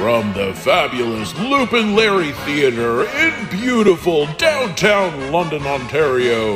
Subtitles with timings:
[0.00, 6.54] From the fabulous Lupin Larry Theatre in beautiful downtown London, Ontario,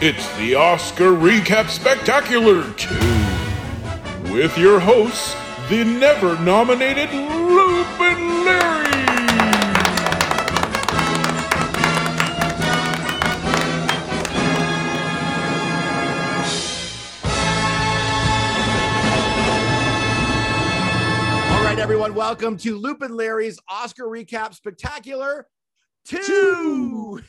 [0.00, 5.34] it's the Oscar Recap Spectacular 2 with your hosts,
[5.68, 8.87] the never nominated Lupin Larry.
[22.08, 25.46] Everyone, welcome to Lupin Larry's Oscar Recap Spectacular
[26.06, 27.20] 2.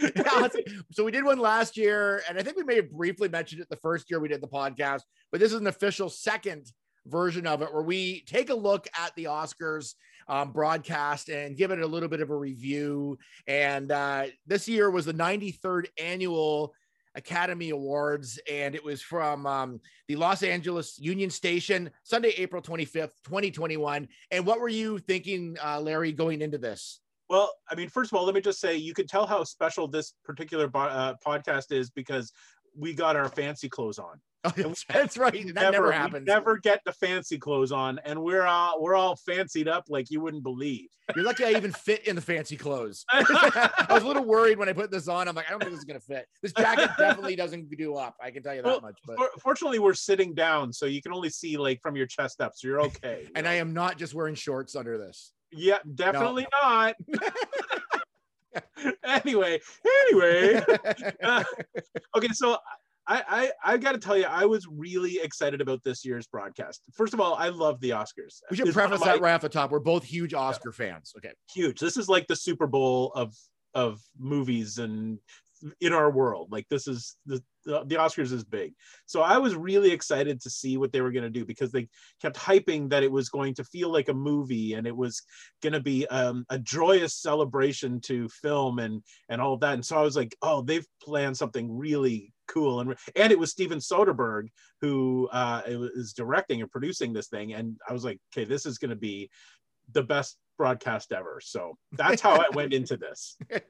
[0.00, 0.48] Yeah,
[0.92, 3.68] so we did one last year, and I think we may have briefly mentioned it
[3.68, 5.00] the first year we did the podcast,
[5.32, 6.70] but this is an official second
[7.06, 9.94] version of it where we take a look at the Oscars
[10.28, 13.18] um, broadcast and give it a little bit of a review.
[13.48, 16.74] And uh, this year was the 93rd annual
[17.14, 23.12] Academy Awards, and it was from um, the Los Angeles Union Station, Sunday, April 25th,
[23.24, 24.08] 2021.
[24.30, 27.00] And what were you thinking, uh, Larry, going into this?
[27.28, 29.88] Well, I mean, first of all, let me just say you can tell how special
[29.88, 32.32] this particular bo- uh, podcast is because
[32.76, 34.20] we got our fancy clothes on.
[34.44, 35.54] Oh, that's, that's right.
[35.54, 36.26] That never, we happens.
[36.26, 40.20] never get the fancy clothes on, and we're all we're all fancied up like you
[40.20, 40.88] wouldn't believe.
[41.14, 43.04] You're lucky I even fit in the fancy clothes.
[43.12, 45.28] I was a little worried when I put this on.
[45.28, 46.26] I'm like, I don't think this is gonna fit.
[46.42, 48.16] This jacket definitely doesn't do up.
[48.20, 48.98] I can tell you that Well, much.
[49.06, 52.40] But For- Fortunately, we're sitting down, so you can only see like from your chest
[52.40, 53.28] up, so you're okay.
[53.36, 55.32] and I am not just wearing shorts under this.
[55.52, 56.96] yeah, definitely not.
[59.04, 59.60] anyway,
[60.08, 60.62] anyway,
[61.22, 61.44] Uh,
[62.16, 62.58] okay, so
[63.12, 63.22] I
[63.64, 66.82] I I got to tell you, I was really excited about this year's broadcast.
[66.94, 68.40] First of all, I love the Oscars.
[68.50, 69.70] we should It's preface my- that right off the top.
[69.70, 71.12] We're both huge Oscar fans.
[71.16, 71.32] Okay.
[71.54, 71.78] huge.
[71.80, 73.34] This is like the Super Bowl of
[73.74, 75.18] of movies and
[75.80, 76.48] in our world.
[76.50, 78.74] Like this is the the the Oscars is big.
[79.06, 81.88] So I was really excited to see what they were going to do because they
[82.20, 85.22] kept hyping that it was going to feel like a movie and it was
[85.62, 89.74] going to be um, a joyous celebration to film and and all of that.
[89.74, 93.50] And so I was like, oh, they've planned something really cool and and it was
[93.50, 94.48] Steven Soderbergh
[94.80, 97.54] who uh, is directing and producing this thing.
[97.54, 99.30] And I was like, okay, this is going to be
[99.92, 101.40] the best broadcast ever.
[101.42, 103.36] So that's how I went into this.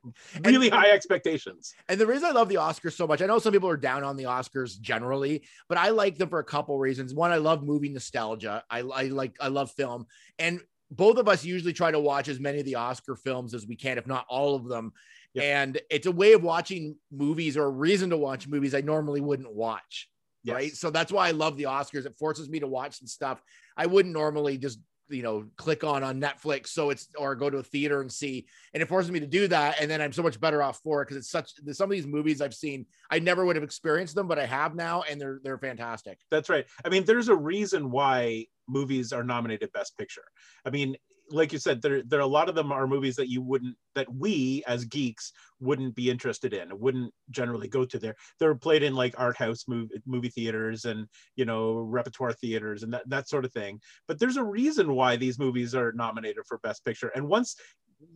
[0.44, 1.74] Really high expectations.
[1.88, 4.04] And the reason I love the Oscars so much, I know some people are down
[4.04, 7.14] on the Oscars generally, but I like them for a couple reasons.
[7.14, 8.64] One, I love movie nostalgia.
[8.70, 10.06] I, I like I love film,
[10.38, 10.60] and
[10.90, 13.76] both of us usually try to watch as many of the Oscar films as we
[13.76, 14.92] can, if not all of them.
[15.34, 15.44] Yep.
[15.44, 19.20] And it's a way of watching movies or a reason to watch movies I normally
[19.20, 20.08] wouldn't watch.
[20.44, 20.54] Yes.
[20.54, 20.72] Right.
[20.72, 22.04] So that's why I love the Oscars.
[22.04, 23.42] It forces me to watch some stuff
[23.76, 27.58] I wouldn't normally just you know click on on Netflix so it's or go to
[27.58, 30.22] a theater and see and it forces me to do that and then I'm so
[30.22, 33.18] much better off for it because it's such some of these movies I've seen I
[33.18, 36.18] never would have experienced them but I have now and they're they're fantastic.
[36.30, 36.66] That's right.
[36.84, 40.24] I mean, there's a reason why movies are nominated Best Picture.
[40.64, 40.96] I mean,
[41.32, 43.76] like you said, there there are a lot of them are movies that you wouldn't
[43.94, 46.78] that we as geeks wouldn't be interested in.
[46.78, 48.14] Wouldn't generally go to there.
[48.38, 51.06] They're played in like art house movie movie theaters and
[51.36, 53.80] you know repertoire theaters and that that sort of thing.
[54.06, 57.10] But there's a reason why these movies are nominated for Best Picture.
[57.14, 57.56] And once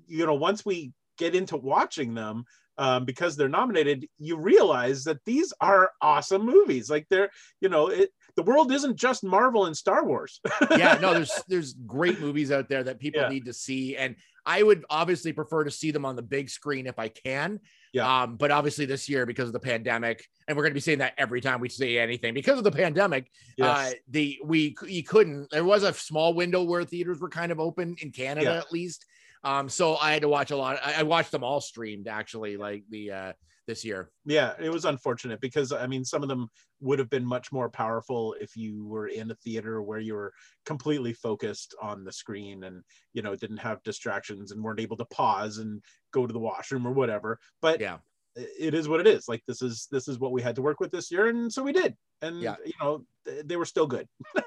[0.06, 2.44] you know, once we get into watching them,
[2.78, 6.90] um, because they're nominated, you realize that these are awesome movies.
[6.90, 10.40] Like they're, you know, it, the world isn't just Marvel and Star Wars.
[10.70, 13.28] yeah, no, there's there's great movies out there that people Yeah.
[13.28, 16.86] need to see, and I would obviously prefer to see them on the big screen
[16.86, 17.60] if I can.
[17.92, 18.22] Yeah.
[18.24, 20.98] Um, but obviously this year because of the pandemic, and we're going to be saying
[20.98, 23.30] that every time we say anything because of the pandemic,
[23.60, 25.50] uh, the we you couldn't.
[25.50, 28.58] There was a small window where theaters were kind of open in Canada Yeah.
[28.58, 29.04] at least.
[29.44, 30.78] Um, so I had to watch a lot.
[30.84, 33.32] I, I watched them all streamed actually, like the uh
[33.66, 34.10] this year.
[34.24, 36.48] yeah, it was unfortunate because I mean, some of them
[36.80, 40.32] would have been much more powerful if you were in a theater where you were
[40.64, 42.82] completely focused on the screen and
[43.12, 45.82] you know didn't have distractions and weren't able to pause and
[46.12, 47.38] go to the washroom or whatever.
[47.60, 47.98] But Yeah.
[48.36, 49.28] it is what it is.
[49.28, 51.62] Like this is this is what we had to work with this year, and so
[51.62, 51.94] we did.
[52.22, 52.56] And Yeah.
[52.64, 54.08] you know, th- they were still good.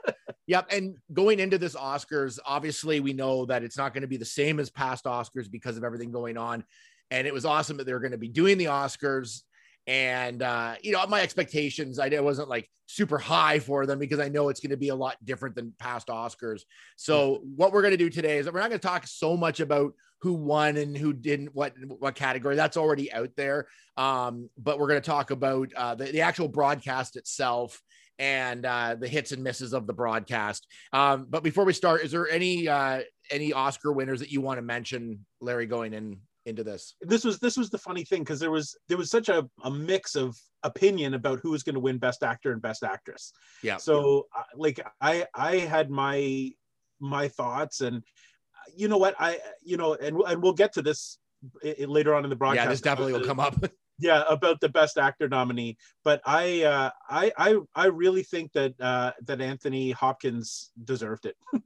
[0.47, 0.71] Yep.
[0.71, 4.25] And going into this Oscars, obviously we know that it's not going to be the
[4.25, 6.63] same as past Oscars because of everything going on.
[7.11, 9.41] And it was awesome that they're going to be doing the Oscars.
[9.87, 14.19] And uh, you know, my expectations, I it wasn't like super high for them because
[14.19, 16.61] I know it's going to be a lot different than past Oscars.
[16.95, 19.37] So what we're going to do today is that we're not going to talk so
[19.37, 22.55] much about who won and who didn't, what what category.
[22.55, 23.67] That's already out there.
[23.97, 27.81] Um, but we're going to talk about uh, the, the actual broadcast itself
[28.17, 30.67] and uh, the hits and misses of the broadcast.
[30.91, 33.01] Um, but before we start, is there any uh,
[33.31, 36.95] any Oscar winners that you want to mention, Larry, going in into this.
[37.01, 39.71] this was this was the funny thing because there was there was such a, a
[39.71, 43.31] mix of opinion about who was going to win best actor and best actress
[43.63, 43.77] Yeah.
[43.77, 46.51] so uh, like i i had my
[46.99, 50.81] my thoughts and uh, you know what i you know and, and we'll get to
[50.81, 51.17] this
[51.63, 53.55] i- i- later on in the broadcast yeah, this definitely will come up.
[53.99, 58.73] yeah about the best actor nominee but i uh i i i really think that
[58.81, 61.35] uh that anthony hopkins deserved it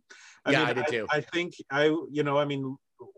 [0.50, 1.08] Yeah, I did too.
[1.10, 2.76] I think I, you know, I mean,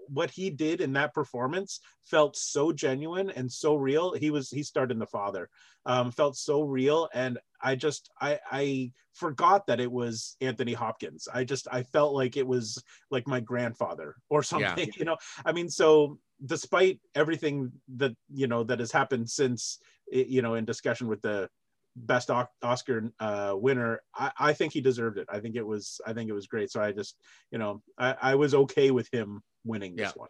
[0.07, 4.13] what he did in that performance felt so genuine and so real.
[4.13, 5.49] He was he starred in The Father,
[5.85, 11.27] um, felt so real, and I just I I forgot that it was Anthony Hopkins.
[11.33, 12.81] I just I felt like it was
[13.11, 14.91] like my grandfather or something.
[14.97, 19.79] You know, I mean, so despite everything that you know that has happened since
[20.11, 21.49] you know in discussion with the
[21.95, 22.29] best
[22.61, 24.01] Oscar uh, winner.
[24.15, 25.27] I, I think he deserved it.
[25.29, 26.71] I think it was I think it was great.
[26.71, 27.17] So I just
[27.51, 30.21] you know I, I was okay with him winning this Yeah.
[30.21, 30.29] one.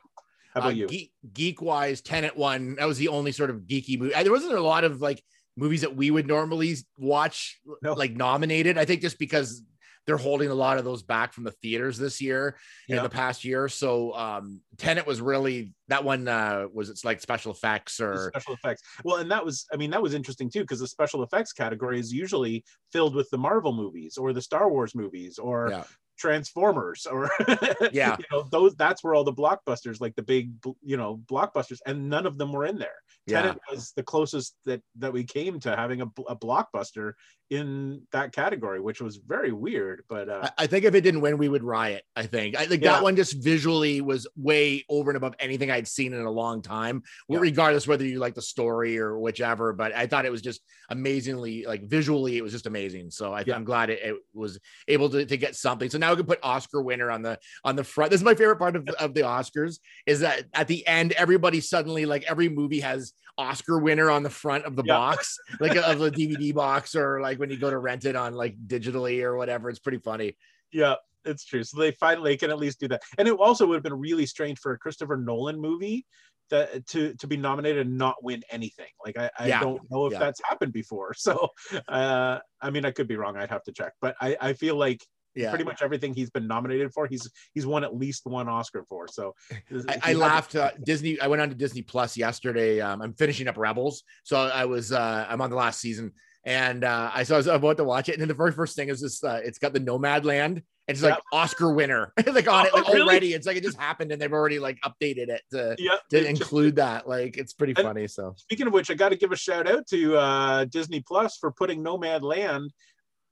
[0.54, 0.88] How about Uh, you?
[0.88, 2.76] Geek, geek wise, Tenet one.
[2.76, 4.14] That was the only sort of geeky movie.
[4.14, 5.22] There wasn't a lot of like
[5.58, 7.94] movies that we would normally watch No.
[7.94, 8.78] like nominated.
[8.78, 9.64] I think just because
[10.08, 12.58] they're holding a lot of those back from the theaters this year
[12.88, 12.98] Yeah.
[12.98, 13.68] in the past year.
[13.70, 18.54] So um Tenet was really that one uh was it's like special effects or special
[18.54, 18.82] effects.
[19.04, 22.00] Well, and that was, I mean, that was interesting too, because the special effects category
[22.00, 25.84] is usually filled with the Marvel movies or the Star Wars movies or yeah.
[26.18, 27.30] Transformers or
[27.92, 28.16] Yeah.
[28.18, 32.10] you know, those that's where all the blockbusters, like the big, you know, blockbusters, and
[32.10, 32.96] none of them were in there.
[33.28, 33.42] Yeah.
[33.42, 37.14] Tenet was the closest that that we came to having a, a blockbuster
[37.52, 40.04] in that category, which was very weird.
[40.10, 42.04] But uh, I, think if it didn't win, we would riot.
[42.16, 42.94] I think I think Yeah.
[42.94, 46.64] that one just visually was way over and above anything I'd seen in a long
[46.64, 47.38] time, Yeah.
[47.40, 49.74] regardless whether you like the story or whichever.
[49.74, 53.12] But I thought it was just amazingly like visually, it was just amazing.
[53.12, 53.56] So I, Yeah.
[53.56, 55.90] I'm glad it, it was able to, to get something.
[55.90, 58.10] So now we can put Oscar winner on the on the front.
[58.12, 61.62] This is my favorite part of, of the Oscars is that at the end, everybody
[61.62, 64.94] suddenly like every movie has Oscar winner on the front of the Yeah.
[64.96, 68.34] box, like of the DVD box, or like when you go to rent it on
[68.34, 69.70] like digitally or whatever.
[69.70, 70.38] It's pretty funny.
[70.72, 70.96] yeah,
[71.26, 71.64] it's true.
[71.64, 73.02] So they finally can at least do that.
[73.18, 76.06] And it also would have been really strange for a Christopher Nolan movie
[76.52, 78.92] that to to be nominated and not win anything.
[79.04, 79.60] Like I, I Yeah.
[79.62, 80.20] don't know if Yeah.
[80.20, 81.14] that's happened before.
[81.18, 81.50] So
[81.88, 83.36] uh I mean I could be wrong.
[83.38, 83.94] I'd have to check.
[84.02, 85.04] But I, I feel like
[85.36, 85.50] Yeah.
[85.50, 89.08] pretty much everything he's been nominated for, he's he's won at least one Oscar for.
[89.08, 89.34] So
[89.90, 90.56] I, I laughed.
[90.56, 91.20] Uh, Disney.
[91.20, 92.80] I went on to Disney Plus yesterday.
[92.82, 94.92] Um, I'm finishing up Rebels, so I was.
[94.92, 96.14] Uh, I'm on the last season,
[96.46, 98.76] and uh, I so I was about to watch it, and then the very first
[98.76, 99.24] thing is this.
[99.24, 102.88] Uh, it's got the Nomadland, and it's like Oscar winner, like on it, Oh, like
[102.94, 103.02] really?
[103.02, 103.34] already.
[103.34, 105.96] It's like it just happened, and they've already like updated it to Yeah.
[106.12, 107.08] to include that.
[107.10, 108.08] Like it's pretty funny.
[108.08, 111.38] So Speaking of which, I got to give a shout out to uh, Disney Plus
[111.38, 112.70] for putting Nomadland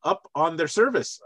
[0.06, 1.20] up on their service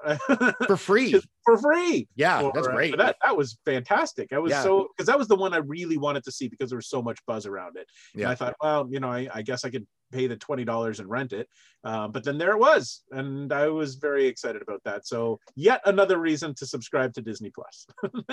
[0.68, 2.08] for free, for free.
[2.16, 2.98] yeah, for, that's great.
[2.98, 4.32] that that was fantastic.
[4.34, 4.64] I was Yeah.
[4.64, 7.02] so because that was the one I really wanted to see because there was so
[7.02, 7.88] much buzz around it.
[8.14, 8.30] And Yeah.
[8.32, 11.10] I thought, well, you know, I, I guess I could pay the twenty dollars and
[11.10, 11.48] rent it.
[11.84, 15.06] Uh, but then there it was, and I was very excited about that.
[15.08, 17.86] So yet another reason to subscribe to Disney Plus,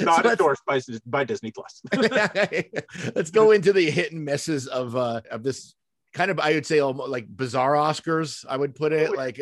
[0.00, 1.80] not So endorsed by by Disney Plus.
[3.14, 5.74] Let's go into the hit and misses of uh of this
[6.14, 8.44] kind of I would say almost like bizarre Oscars.
[8.48, 9.40] I would put it like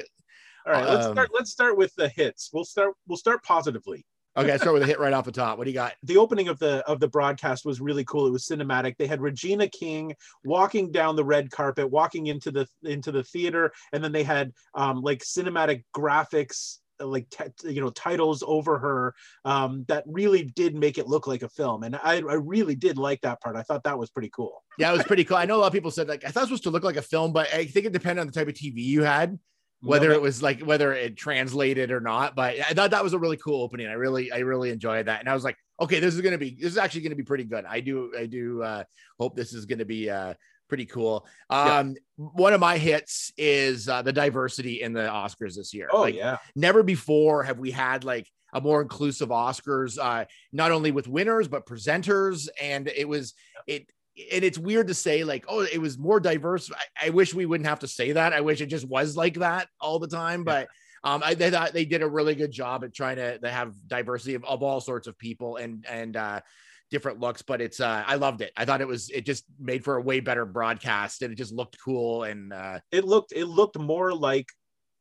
[0.67, 1.31] All right, let's Um, start.
[1.35, 2.51] Let's start with the hits.
[2.53, 2.95] We'll start.
[3.07, 4.05] We'll start positively.
[4.37, 4.53] okay.
[4.53, 5.59] I start with a hit right off the top.
[5.59, 5.95] What do you got?
[6.03, 8.27] the opening of the of the broadcast was really cool.
[8.27, 8.97] It was cinematic.
[8.99, 13.73] They had Regina King walking down the red carpet, walking into the into the theater,
[13.93, 19.15] and then they had um, like cinematic graphics, like t- you know titles over her
[19.45, 21.83] um, that really did make it look like a film.
[21.83, 23.57] And I, I really did like that part.
[23.57, 24.63] I thought that was pretty cool.
[24.79, 25.37] Yeah, it was pretty cool.
[25.37, 26.85] I know a lot of people said like I thought it was supposed to look
[26.85, 29.39] like a film, but I think it depended on the type of TV you had,
[29.81, 32.35] whether it was like whether it translated or not.
[32.35, 33.87] But I thought that was a really cool opening.
[33.87, 36.57] I really, I really enjoyed that, and I was like, okay, this is gonna be
[36.61, 37.65] this is actually gonna be pretty good.
[37.65, 38.85] I do, I do uh,
[39.19, 40.35] hope this is gonna be uh,
[40.69, 41.27] pretty cool.
[41.51, 41.79] Yeah.
[41.79, 45.89] Um, one of my hits is uh, the diversity in the Oscars this year.
[45.93, 50.73] Oh Like, yeah, never before have we had like a more inclusive Oscars, uh, not
[50.73, 53.35] only with winners but presenters, and it was
[53.67, 53.87] it.
[54.33, 56.73] And it's weird to say like, oh, it was more diverse.
[56.73, 58.33] I, I wish we wouldn't have to say that.
[58.33, 60.43] I wish it just was like that all the time.
[60.43, 60.67] But
[61.05, 63.75] um, I they thought they did a really good job at trying to, to have
[63.87, 66.41] diversity of, of all sorts of people and and uh,
[66.91, 67.43] different looks.
[67.43, 68.53] But it's uh, I loved it.
[68.57, 71.53] I thought it was it just made for a way better broadcast, and it just
[71.53, 72.25] looked cool.
[72.25, 74.47] And uh, it looked it looked more like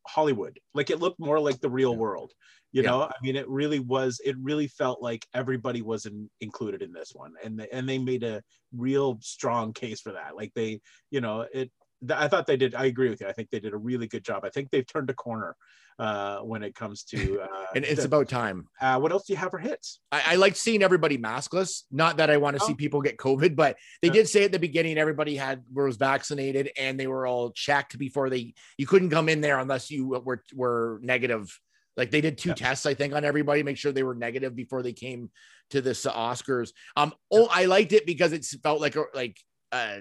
[0.07, 0.59] Hollywood.
[0.73, 2.31] Like it looked more like the real world.
[2.73, 2.89] You Yeah.
[2.91, 4.19] know, I mean, it really was.
[4.23, 7.97] It really felt like everybody was in, included in this one, and they, and they
[7.97, 8.43] made a
[8.75, 10.35] real strong case for that.
[10.35, 11.71] Like they, you know, it
[12.05, 12.75] th- I thought they did.
[12.75, 13.27] I agree with you.
[13.27, 14.43] I think they did a really good job.
[14.45, 15.55] I think they've turned a corner
[15.99, 17.41] uh, when it comes to.
[17.47, 18.67] Uh, and it's the- about time.
[18.81, 19.99] uh, what else do you have for hits?
[20.11, 21.83] I, I like seeing everybody maskless.
[21.91, 22.75] Not that I want to see Oh.
[22.75, 24.13] people get COVID, but they Yeah.
[24.15, 28.29] did say at the beginning everybody had was vaccinated and they were all checked before
[28.29, 28.53] they.
[28.77, 31.59] You couldn't come in there unless you were were negative.
[31.95, 32.55] Like they did two Yeah.
[32.55, 35.31] tests, I think, on everybody, make sure they were negative before they came
[35.71, 36.71] to this Oscars.
[36.95, 39.37] Um, oh, I liked it because it felt like a like
[39.71, 39.97] uh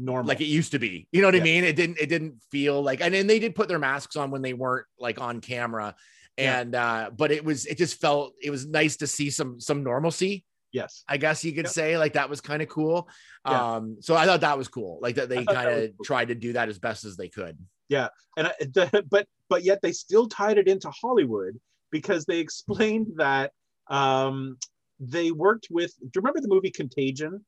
[0.00, 0.26] Normal.
[0.28, 1.06] like it used to be.
[1.12, 1.64] You know what I mean?
[1.64, 4.42] It didn't it didn't feel like and then they did put their masks on when
[4.42, 5.94] they weren't like on camera.
[6.36, 6.60] Yeah.
[6.60, 9.82] And uh but it was it just felt it was nice to see some some
[9.84, 11.04] normalcy, yes.
[11.08, 11.72] I guess you could Yep.
[11.72, 11.98] say.
[11.98, 13.08] Like that was kind of cool.
[13.46, 13.74] Yeah.
[13.76, 14.98] Um so I thought that was cool.
[15.02, 16.04] Like that they I thought that kind of cool.
[16.04, 17.58] tried to do that as best as they could.
[17.88, 21.58] Yeah and I, the, but but yet they still tied it into Hollywood
[21.90, 23.52] because they explained that
[23.88, 24.56] um,
[25.00, 25.92] they worked with.
[25.98, 27.44] Do you remember the movie Contagion?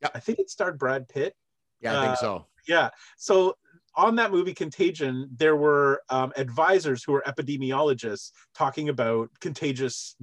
[0.00, 1.34] yeah I think it starred Brad Pitt.
[1.80, 2.46] Yeah, I think Uh, so.
[2.66, 2.90] Yeah.
[3.16, 3.56] So
[3.96, 10.16] on that movie Contagion, there were um, advisors who were epidemiologists talking about contagious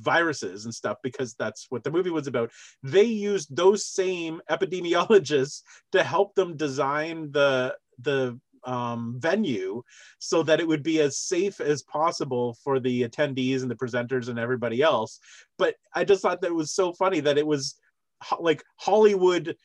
[0.00, 2.50] viruses and stuff because that's what the movie was about.
[2.82, 5.62] They used those same epidemiologists
[5.92, 9.82] to help them design the the um, venue
[10.18, 14.28] so that it would be as safe as possible for the attendees and the presenters
[14.28, 15.20] and everybody else.
[15.58, 17.76] But I just thought that it was so funny that it was
[18.22, 19.56] ho- like Hollywood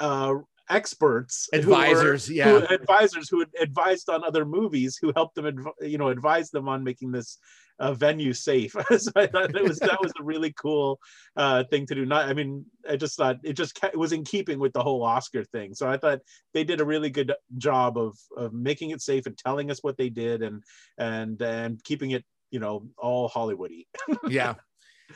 [0.00, 0.34] uh,
[0.70, 2.58] experts, who were- Advisors, who- yeah.
[2.70, 6.68] advisors who had advised on other movies, who helped them, adv- you know, advise them
[6.68, 7.38] on making this
[7.80, 8.72] uh, venue safe.
[8.98, 10.98] so I thought it was that was a really cool
[11.36, 12.04] uh, thing to do.
[12.04, 14.82] Not, I mean, I just thought it just ca- it was in keeping with the
[14.82, 15.74] whole Oscar thing.
[15.74, 16.20] So I thought
[16.54, 19.96] they did a really good job of of making it safe and telling us what
[19.96, 20.64] they did and
[20.98, 23.86] and and keeping it, you know, all Hollywoody.
[24.28, 24.54] Yeah.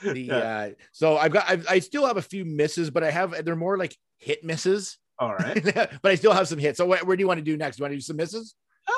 [0.02, 3.44] The uh so I've got I've, I still have a few misses, but I have
[3.44, 4.98] they're more like hit misses.
[5.22, 5.62] All right.
[6.02, 6.78] but I still have some hits.
[6.78, 7.76] So where, where do you want to do next?
[7.76, 8.54] Do you want to do some misses?
[8.88, 8.92] Uh,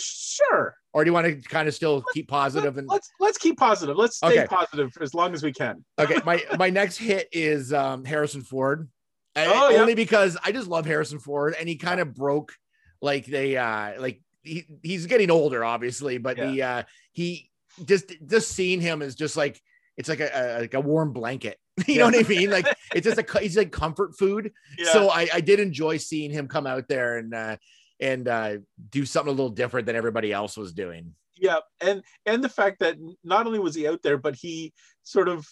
[0.00, 0.74] sure.
[0.92, 3.96] Or do you want to kind of still keep positive and Let's let's keep positive.
[3.96, 4.46] Let's stay Okay.
[4.46, 5.84] positive for as long as we can.
[5.98, 8.88] okay my my next hit is um harrison ford
[9.36, 9.80] Oh, yeah.
[9.80, 12.52] only because i just love harrison ford and he kind of broke
[13.00, 16.82] like they uh like he, he's getting older obviously but the uh
[17.12, 17.50] he
[17.84, 19.60] just just seeing him is just like
[19.96, 21.56] it's like a, a like a warm blanket
[21.86, 22.50] you know what i mean?
[22.50, 24.52] Like it's just a he's like comfort food.
[24.78, 24.92] Yeah.
[24.92, 27.56] so i i did enjoy seeing him come out there and uh
[28.00, 28.58] and uh
[28.90, 31.14] do something a little different than everybody else was doing.
[31.36, 35.28] Yeah and and the fact that not only was he out there but he sort
[35.28, 35.46] of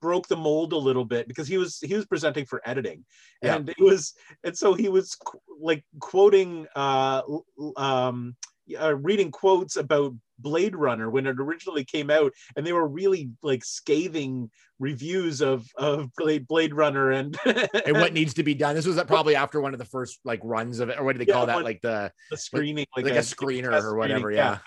[0.00, 3.04] broke the mold a little bit because he was he was presenting for editing.
[3.42, 3.56] Yeah.
[3.56, 7.22] and it was and so he was qu- like quoting uh
[7.76, 8.36] um
[8.80, 13.30] uh, reading quotes about blade runner when it originally came out and they were really
[13.42, 17.36] like scathing reviews of of blade, blade runner and
[17.86, 18.74] and what needs to be done.
[18.74, 21.18] This was probably after one of the first like runs of it or what do
[21.18, 21.56] they Yeah, call that?
[21.56, 24.58] one- like the the screening like, a, screener or whatever screening, yeah,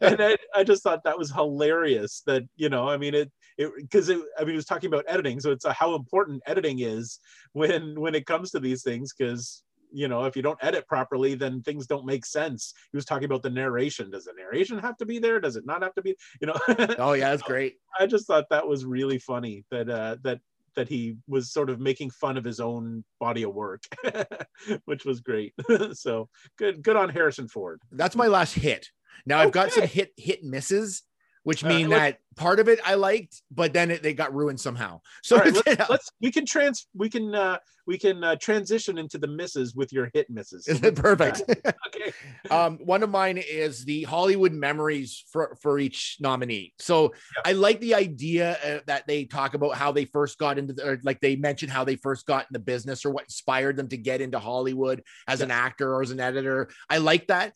[0.00, 3.70] and I, I just thought that was hilarious that you know i mean it it
[3.76, 6.80] because it, i mean he was talking about editing so it's a, how important editing
[6.80, 7.20] is
[7.52, 11.34] when when it comes to these things because you know if you don't edit properly
[11.34, 12.74] then things don't make sense.
[12.90, 14.10] He was talking about the narration.
[14.10, 15.40] Does the narration have to be there?
[15.40, 16.58] Does it not have to be you know?
[16.98, 17.76] Oh yeah that's great.
[17.98, 20.40] I just thought that was really funny that uh that
[20.74, 23.82] that he was sort of making fun of his own body of work
[24.84, 25.54] which was great.
[25.94, 27.80] So good good on harrison ford.
[27.90, 28.88] That's my last hit.
[29.26, 31.02] Now i've got some hit hit misses
[31.44, 34.34] which Uh, mean let's- that part of it i liked but then it, they got
[34.34, 34.98] ruined somehow.
[35.22, 39.18] So right, let's, let's we can trans we can uh we can uh, transition into
[39.18, 40.64] the misses with your hit misses.
[40.66, 41.42] So Is it perfect.
[41.88, 42.12] Okay.
[42.50, 46.72] um one of mine is the hollywood memories for for each nominee.
[46.78, 47.12] So
[47.44, 50.88] i like the idea uh, that they talk about how they first got into the,
[50.88, 53.88] or like they mentioned how they first got in the business or what inspired them
[53.88, 56.68] to get into hollywood as an actor or as an editor.
[56.88, 57.52] I like that.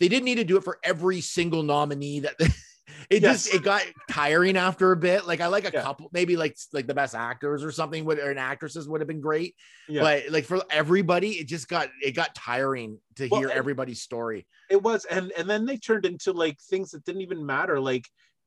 [0.00, 2.36] They didn't need to do it for every single nominee that
[3.10, 3.44] it Yes.
[3.44, 5.82] just it got tiring after a bit like i like a Yeah.
[5.82, 9.08] couple maybe like like the best actors or something would or an actresses would have
[9.08, 9.54] been great
[9.88, 10.02] Yeah.
[10.02, 14.46] but like for everybody it just got it got tiring to Well, hear everybody's story
[14.70, 18.04] It was and and then they turned into like things that didn't even matter like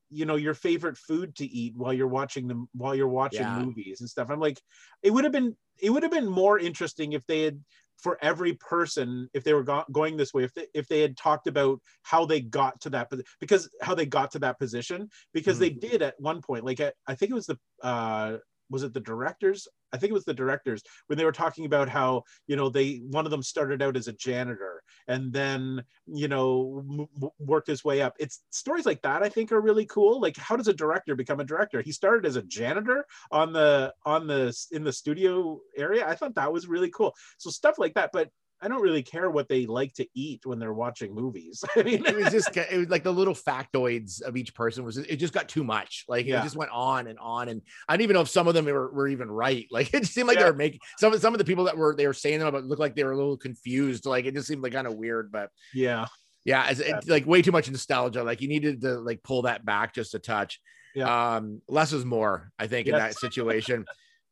[0.09, 3.59] you know your favorite food to eat while you're watching them while you're watching Yeah.
[3.63, 4.29] movies and stuff.
[4.29, 4.59] I'm like
[5.03, 7.61] it would have been it would have been more interesting if they had
[8.01, 11.15] for every person if they were go- going this way if they, if they had
[11.15, 15.59] talked about how they got to that because how they got to that position because
[15.59, 18.37] they did at one point like I, I think it was the uh
[18.71, 19.67] was it the directors?
[19.93, 23.01] I think it was the directors when they were talking about how you know they
[23.09, 27.83] one of them started out as a janitor and then you know m- worked his
[27.83, 28.15] way up.
[28.19, 30.19] It's stories like that i think are really cool.
[30.21, 31.81] Like how does a director become a director?
[31.81, 36.07] He started as a janitor on the on the in the studio area?
[36.07, 37.13] I thought that was really cool.
[37.37, 38.29] So stuff like that but
[38.63, 41.63] I don't really care what they like to eat when they're watching movies.
[41.75, 44.97] I mean, it was just it was like the little factoids of each person was
[44.97, 46.05] it just got too much.
[46.07, 46.39] Like Yeah.
[46.39, 48.65] it just went on and on, and I don't even know if some of them
[48.65, 49.65] were, were even right.
[49.71, 50.43] Like it seemed like Yeah.
[50.43, 52.47] they were making some of some of the people that were they were saying them
[52.47, 54.05] about looked like they were a little confused.
[54.05, 56.05] Like it just seemed like kind of weird, but yeah,
[56.45, 58.23] yeah, it's, it's like way too much nostalgia.
[58.23, 60.59] Like you needed to like pull that back just a touch.
[60.93, 61.35] Yeah.
[61.37, 63.85] Um, less is more, I think, in that situation.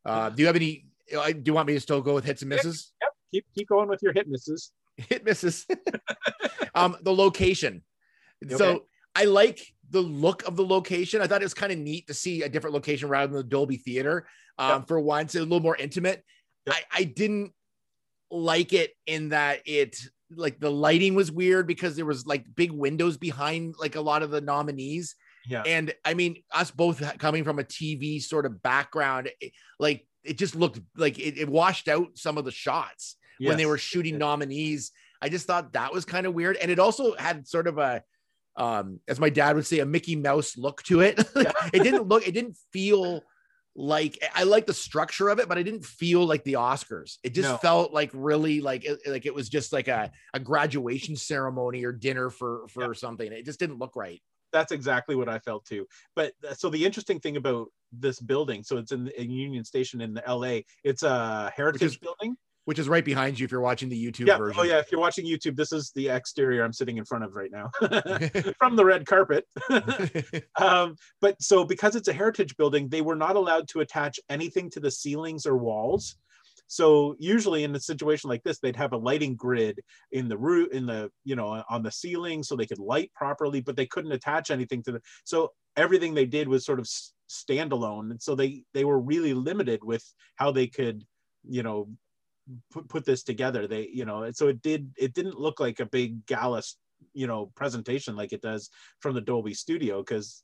[0.06, 0.86] uh, do you have any?
[1.18, 2.92] uh, Do you want me to still go with hits and misses?
[3.02, 3.09] yep.
[3.32, 4.72] Keep keep going with your hit misses.
[4.98, 5.66] hit misses.
[6.76, 7.84] um, the location.
[8.44, 8.56] Okay.
[8.56, 9.60] So I like
[9.90, 11.22] the look of the location.
[11.22, 13.44] I thought it was kind of neat to see a different location rather than the
[13.44, 14.28] Dolby Theater.
[14.58, 16.24] Um, for once, a little more intimate.
[16.70, 17.54] I, I didn't
[18.30, 19.96] like it in that it
[20.36, 24.22] like the lighting was weird because there was like big windows behind like a lot
[24.22, 25.16] of the nominees.
[25.48, 25.64] Yeah.
[25.66, 30.38] And I mean, us both coming from a TV sort of background, it, like it
[30.38, 34.18] just looked like it, it washed out some of the shots when they were shooting
[34.18, 34.92] nominees.
[35.22, 36.56] I just thought that was kind of weird.
[36.58, 38.04] And it also had sort of a,
[38.56, 41.20] um, as my dad would say, a Mickey Mouse look to it.
[41.36, 43.22] Like, it didn't look, it didn't feel
[43.76, 47.18] like I like the structure of it, but I didn't feel like the Oscars.
[47.24, 47.58] It just No.
[47.58, 51.92] felt like really like it, like it was just like a, a graduation ceremony or
[51.94, 53.32] dinner for for something.
[53.32, 54.22] It just didn't look right.
[54.52, 55.86] that's exactly what I felt too.
[56.16, 60.14] But so the interesting thing about this building, so it's in, in Union Station in
[60.16, 60.62] the LA.
[60.84, 62.36] It's a heritage is- building.
[62.70, 64.38] Which is right behind you if you're watching the YouTube Yeah.
[64.38, 64.62] version.
[64.62, 64.78] Oh yeah.
[64.78, 67.72] If you're watching YouTube, this is the exterior I'm sitting in front of right now
[68.60, 69.48] from the red carpet.
[70.56, 74.70] um, but so because it's a heritage building, they were not allowed to attach anything
[74.70, 76.16] to the ceilings or walls.
[76.68, 79.80] So usually in a situation like this, they'd have a lighting grid
[80.12, 83.62] in the root in the you know on the ceiling so they could light properly,
[83.62, 85.02] but they couldn't attach anything to the.
[85.24, 86.88] So everything they did was sort of
[87.32, 90.04] standalone, and so they they were really limited with
[90.36, 91.04] how they could
[91.48, 91.88] you know
[92.72, 93.68] put, put this together.
[93.68, 96.62] They you know so it did it didn't look like a big gala
[97.14, 100.44] you know presentation like it does from the Dolby Studio because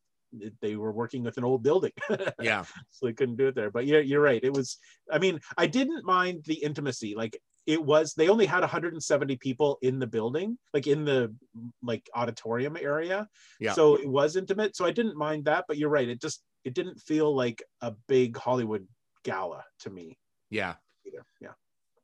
[0.62, 1.91] they were working with an old building.
[2.41, 2.63] yeah.
[2.89, 3.71] so they couldn't do it there.
[3.71, 4.43] But yeah, you're right.
[4.43, 4.77] It was,
[5.12, 7.15] I mean, I didn't mind the intimacy.
[7.15, 11.33] Like it was, they only had 170 people in the building, like in the
[11.81, 13.27] like auditorium area.
[13.59, 13.74] Yeah.
[13.74, 14.75] So it was intimate.
[14.75, 15.65] So I didn't mind that.
[15.68, 16.07] But you're right.
[16.07, 18.87] It just, it didn't feel like a big Hollywood
[19.24, 20.18] gala to me
[20.50, 20.75] Yeah.
[21.05, 21.25] either.
[21.39, 21.51] Yeah.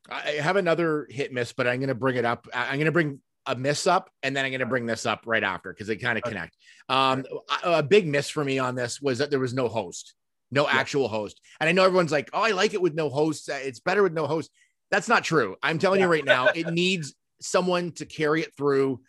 [0.10, 2.48] I have another hit miss, but I'm going to bring it up.
[2.54, 5.24] I'm going to bring a miss up and then I'm going to bring this up
[5.26, 6.56] right after because they kind of connect.
[6.90, 7.26] Um,
[7.64, 10.14] a, a big miss for me on this was that there was no host,
[10.52, 10.76] no Yeah.
[10.76, 11.40] actual host.
[11.60, 13.50] And I know everyone's like, oh, I like it with no host.
[13.50, 14.52] Uh, It's better with no host.
[14.92, 15.56] That's not true.
[15.64, 19.02] I'm telling you right now, it needs someone to carry it through.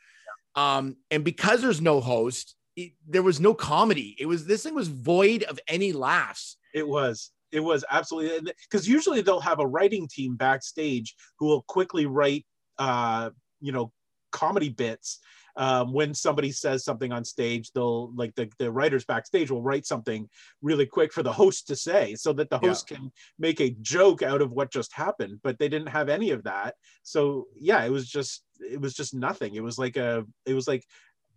[0.55, 4.15] Um, and because there's no host, it, there was no comedy.
[4.19, 6.57] It was this thing was void of any laughs.
[6.73, 7.31] It was.
[7.53, 12.47] It was absolutely because usually they'll have a writing team backstage who will quickly write,
[12.79, 13.93] uh, you know,
[14.33, 15.21] comedy bits.
[15.55, 19.85] Um, when somebody says something on stage, they'll like the, the writers backstage will write
[19.85, 20.27] something
[20.63, 22.69] really quick for the host to say so that the Yeah.
[22.69, 25.41] host can make a joke out of what just happened.
[25.43, 26.77] But they didn't have any of that.
[27.03, 29.55] So yeah, it was just it was just nothing.
[29.55, 30.87] It was like a it was like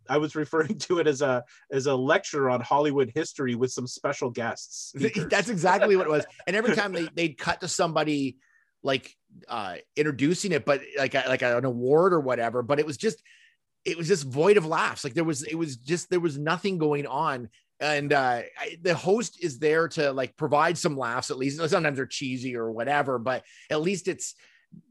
[0.09, 3.87] I was referring to it as a as a lecture on Hollywood history with some
[3.87, 4.89] special guests.
[4.97, 5.27] speakers.
[5.27, 6.25] That's exactly what it was.
[6.47, 8.37] And every time they they'd cut to somebody
[8.83, 9.15] like
[9.47, 13.21] uh introducing it, but like a, like an award or whatever, but it was just
[13.83, 15.03] it was just void of laughs.
[15.03, 17.49] Like there was it was just there was nothing going on.
[17.79, 21.57] And uh I, the host is there to like provide some laughs at least.
[21.69, 24.35] Sometimes they're cheesy or whatever, but at least it's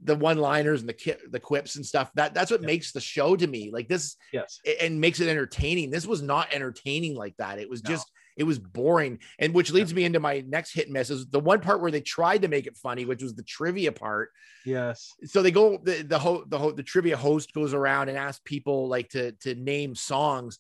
[0.03, 2.11] the one-liners and the ki- the quips and stuff.
[2.14, 2.66] That that's what Yeah.
[2.66, 3.70] makes the show to me.
[3.73, 4.61] Like this yes.
[4.81, 5.90] and makes it entertaining.
[5.90, 7.59] This was not entertaining like that.
[7.59, 7.90] It was No.
[7.90, 9.20] just it was boring.
[9.38, 11.92] And which leads me into my next hit and miss is the one part where
[11.92, 14.31] they tried to make it funny, which was the trivia part.
[14.66, 15.12] Yes.
[15.25, 18.42] So they go the the ho- the, ho- the trivia host goes around and asks
[18.44, 20.59] people like to to name songs,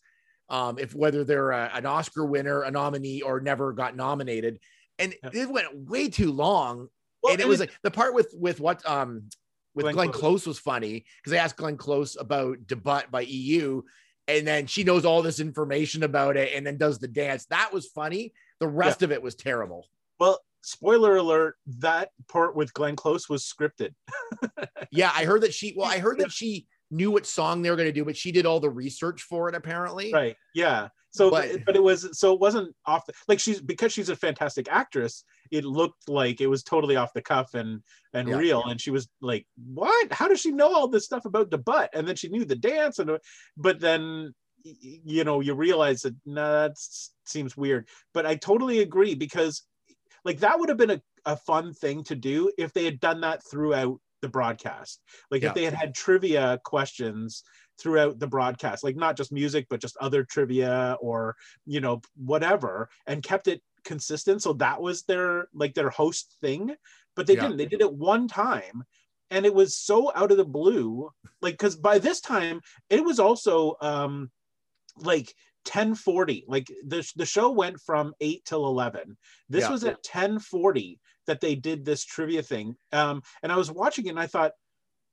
[0.48, 4.60] um, if whether they're a, an Oscar winner, a nominee, or never got nominated.
[5.00, 5.30] And Yeah.
[5.32, 6.88] it went way too long.
[7.24, 9.24] Well, and it was like the part with with what um
[9.74, 10.20] with Glenn Glenn, Close.
[10.20, 10.46] Close.
[10.46, 13.82] was funny because I asked Glenn Close about Da Butt by EU,
[14.28, 17.46] and then she knows all this information about it and then does the dance.
[17.46, 18.32] That was funny.
[18.60, 19.88] The rest of it was terrible.
[20.20, 23.94] well, spoiler alert, that part with Glenn Close was scripted.
[24.90, 25.74] Yeah, I heard that she.
[25.76, 28.30] Well, I heard that she knew what song they were going to do, but she
[28.30, 30.12] did all the research for it apparently.
[30.12, 30.36] Right.
[30.54, 30.88] Yeah.
[31.10, 34.08] So But- but, but it was so it wasn't off the like she's because she's
[34.08, 37.80] a fantastic actress, it looked like it was totally off the cuff and
[38.12, 38.38] and Yeah.
[38.38, 38.64] real.
[38.64, 40.12] And she was like, What?
[40.12, 41.90] How does she know all this stuff about the butt?
[41.94, 43.18] And then she knew the dance and
[43.56, 46.76] but then you know you realize that nah, that
[47.24, 47.88] seems weird.
[48.12, 49.62] But I totally agree because
[50.24, 53.20] like that would have been a, a fun thing to do if they had done
[53.20, 55.02] that throughout the broadcast.
[55.30, 55.50] Like Yeah.
[55.50, 57.44] if they had had trivia questions
[57.78, 61.36] throughout the broadcast, like not just music, but just other trivia or
[61.66, 64.42] you know whatever, and kept it consistent.
[64.42, 66.74] So that was their like their host thing,
[67.16, 67.42] but they Yeah.
[67.42, 67.56] didn't.
[67.58, 68.84] They did it one time,
[69.30, 71.10] and it was so out of the blue.
[71.42, 74.30] Like because by this time it was also um
[74.96, 75.34] like
[75.66, 79.16] 1040 like the, the show went from 8 till 11
[79.48, 79.70] this Yeah.
[79.70, 84.10] was at 1040 that they did this trivia thing um and i was watching it
[84.10, 84.52] and i thought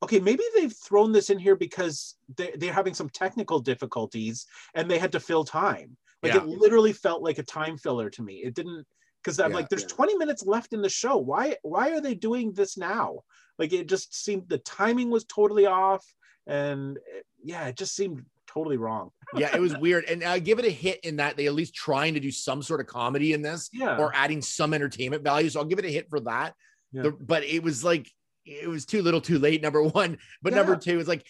[0.04, 4.92] okay maybe they've thrown this in here because they, they're having some technical difficulties and
[4.92, 6.42] they had to fill time like Yeah.
[6.42, 8.86] it literally felt like a time filler to me it didn't
[9.24, 9.58] because i'm Yeah.
[9.58, 13.20] like there's 20 minutes left in the show why why are they doing this now
[13.58, 16.06] like it just seemed the timing was totally off
[16.48, 20.04] and it- yeah it just seemed totally wrong yeah, it was weird.
[20.10, 22.62] And I give it a hit in that they at least trying to do some
[22.62, 25.50] sort of comedy in this yeah or adding some entertainment value.
[25.50, 26.54] So I'll give it a hit for that.
[26.92, 27.04] Yeah.
[27.04, 28.12] The- but it was like
[28.46, 29.62] it was too little, too late.
[29.62, 31.26] Number one, but number two is like.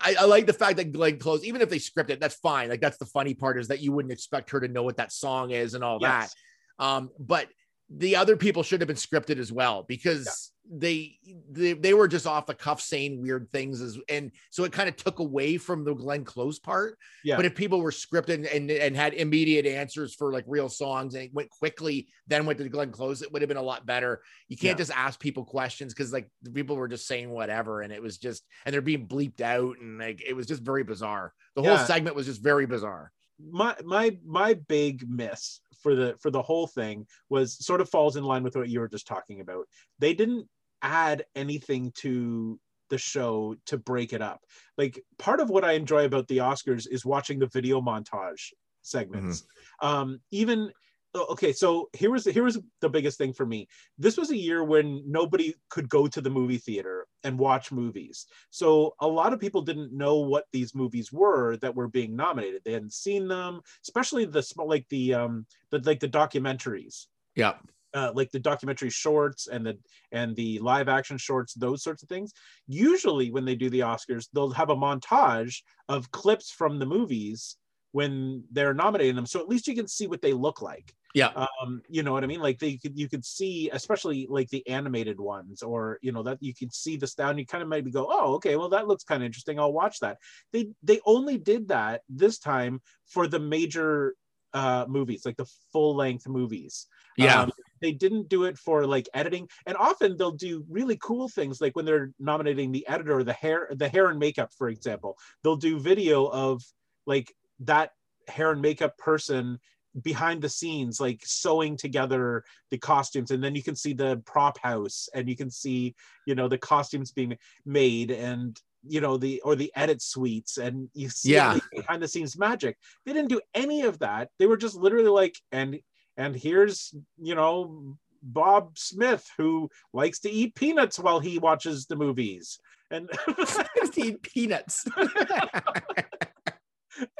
[0.00, 2.68] I, I like the fact that Glenn Close, even if they script it, that's fine.
[2.68, 5.12] Like that's the funny part is that you wouldn't expect her to know what that
[5.12, 6.34] song is and all Yes.
[6.78, 6.84] that.
[6.84, 7.48] Um, but
[7.90, 11.18] the other people should have been scripted as well because they,
[11.50, 14.88] they they were just off the cuff saying weird things as and so it kind
[14.88, 16.96] of took away from the Glenn Close part.
[17.24, 17.36] Yeah.
[17.36, 21.24] But if people were scripted and and had immediate answers for like real songs and
[21.24, 23.86] it went quickly, then went to the Glenn Close, it would have been a lot
[23.86, 24.22] better.
[24.48, 24.84] You can't Yeah.
[24.84, 28.18] just ask people questions because like the people were just saying whatever and it was
[28.18, 31.34] just and they're being bleeped out and like it was just very bizarre.
[31.56, 33.10] The whole segment was just very bizarre.
[33.50, 38.16] my my my big miss for the for the whole thing was sort of falls
[38.16, 39.66] in line with what you were just talking about.
[39.98, 40.48] They didn't
[40.82, 42.58] add anything to
[42.90, 44.40] the show to break it up.
[44.76, 49.44] Like part of what i enjoy about the oscars is watching the video montage segments.
[49.80, 50.72] Um even
[51.14, 54.64] okay so here was here was the biggest thing for me this was a year
[54.64, 59.40] when nobody could go to the movie theater and watch movies so a lot of
[59.40, 63.60] people didn't know what these movies were that were being nominated they hadn't seen them
[63.84, 67.54] especially the small like the um the like the documentaries Yeah.
[67.94, 69.78] uh, like the documentary shorts and the
[70.12, 72.32] and the live action shorts, those sorts of things.
[72.66, 77.56] Usually, when they do the Oscars, they'll have a montage of clips from the movies
[77.92, 80.94] when they're nominating them, so at least you can see what they look like.
[81.14, 81.46] Yeah.
[81.62, 82.40] Um, you know what I mean?
[82.40, 86.38] Like they could you could see, especially like the animated ones, or you know that
[86.40, 88.88] you can see the style, and you kind of maybe go, oh, okay, well that
[88.88, 89.58] looks kind of interesting.
[89.58, 90.18] I'll watch that.
[90.52, 94.14] They they only did that this time for the major
[94.54, 96.86] uh movies, like the full length movies.
[97.16, 97.42] Yeah.
[97.42, 101.60] Um, they didn't do it for like editing, and often they'll do really cool things,
[101.60, 105.18] like when they're nominating the editor, or the hair, the hair and makeup, for example.
[105.42, 106.62] They'll do video of
[107.06, 107.90] like that
[108.28, 109.58] hair and makeup person
[110.00, 114.58] behind the scenes, like sewing together the costumes, and then you can see the prop
[114.58, 115.94] house, and you can see,
[116.26, 120.88] you know, the costumes being made, and you know the or the edit suites and
[120.92, 121.56] you see Yeah.
[121.70, 122.76] behind the scenes magic
[123.06, 125.78] they didn't do any of that they were just literally like and
[126.16, 131.94] and here's you know bob smith who likes to eat peanuts while he watches the
[131.94, 132.58] movies
[132.92, 133.08] and
[133.96, 134.86] eat peanuts.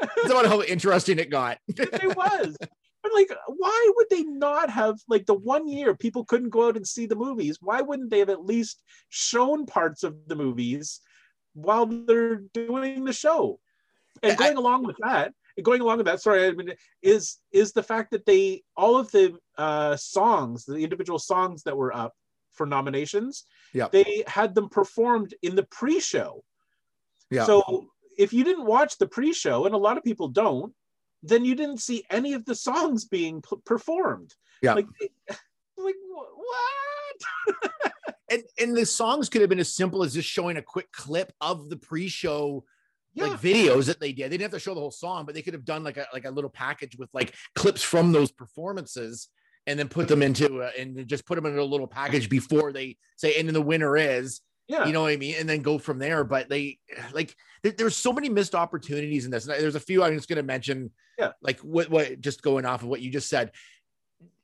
[0.00, 1.58] That's about how interesting it got.
[1.68, 2.56] it was
[3.02, 6.76] but like why would they not have like the one year people couldn't go out
[6.76, 11.00] and see the movies why wouldn't they have at least shown parts of the movies
[11.54, 13.58] while they're doing the show
[14.22, 15.32] and I- going along with that
[15.62, 19.10] going along with that sorry I mean, is is the fact that they all of
[19.10, 22.14] the uh songs the individual songs that were up
[22.52, 23.88] for nominations Yeah.
[23.90, 26.44] they had them performed in the pre-show
[27.30, 27.44] Yeah.
[27.44, 30.72] so if you didn't watch the pre-show, and a lot of people don't,
[31.22, 34.34] then you didn't see any of the songs being p- performed.
[34.62, 34.74] Yeah.
[34.74, 34.86] Like,
[35.76, 37.92] like what?
[38.30, 41.32] and and the songs could have been as simple as just showing a quick clip
[41.40, 42.64] of the pre-show
[43.14, 43.26] Yeah.
[43.26, 44.24] like videos that they did.
[44.26, 46.06] They didn't have to show the whole song, but they could have done like a
[46.12, 49.28] like a little package with like clips from those performances
[49.66, 52.72] and then put them into a, and just put them in a little package before
[52.72, 54.40] they say and then the winner is
[54.72, 54.86] yeah.
[54.86, 56.24] you know what I mean, and then go from there.
[56.24, 56.78] But they
[57.12, 59.46] like there, there's so many missed opportunities in this.
[59.46, 60.90] And There's a few I'm just going to mention.
[61.18, 61.32] Yeah.
[61.42, 63.52] like what what just going off of what you just said.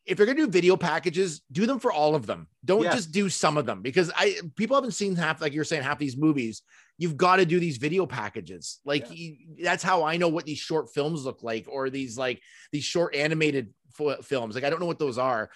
[0.05, 2.47] If you're going to do video packages, do them for all of them.
[2.65, 5.83] Don't just do some of them because I people haven't seen half like you're saying
[5.83, 6.63] half these movies.
[6.99, 8.81] You've got to do these video packages.
[8.85, 12.41] Like you, that's how I know what these short films look like, or these like
[12.73, 14.55] these short animated f- films.
[14.55, 15.51] Like I don't know what those are.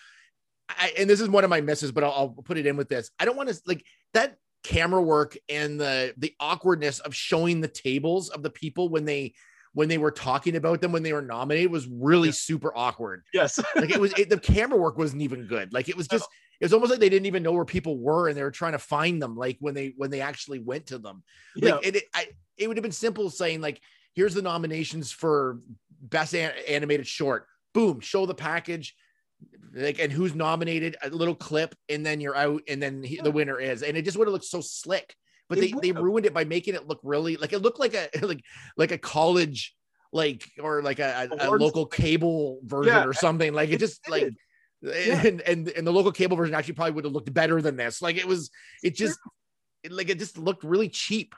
[0.68, 2.88] I, and this is one of my misses, but I'll, I'll put it in with
[2.88, 3.11] this.
[3.18, 7.68] I don't want to like that camera work and the the awkwardness of showing the
[7.68, 9.35] tables of the people when they
[9.75, 12.35] when they were talking about them when they were nominated was really yeah.
[12.35, 13.22] super awkward.
[13.33, 13.59] Yes.
[13.77, 15.72] like it was it, the camera work wasn't even good.
[15.72, 16.29] Like it was just
[16.61, 18.72] it was almost like they didn't even know where people were and they were trying
[18.72, 21.22] to find them like when they when they actually went to them.
[21.57, 21.88] Like yeah.
[21.88, 23.81] it, it, I, it would have been simple saying like
[24.14, 25.59] here's the nominations for
[26.01, 27.46] best an- animated short.
[27.72, 28.94] Boom, show the package
[29.74, 33.31] like and who's nominated a little clip and then you're out and then he, the
[33.31, 33.83] winner is.
[33.83, 35.14] And it just would have looked so slick
[35.48, 38.09] but they, they ruined it by making it look really like it looked like a
[38.26, 38.42] like
[38.76, 39.74] like a college
[40.12, 43.05] like or like a, a, a local cable version yeah.
[43.05, 43.52] or something.
[43.52, 44.33] Like it just like
[44.83, 45.26] yeah.
[45.26, 48.02] and, and and the local cable version actually probably would have looked better than this.
[48.02, 48.50] Like it was
[48.83, 49.18] it just
[49.83, 51.35] it, like it just looked really cheap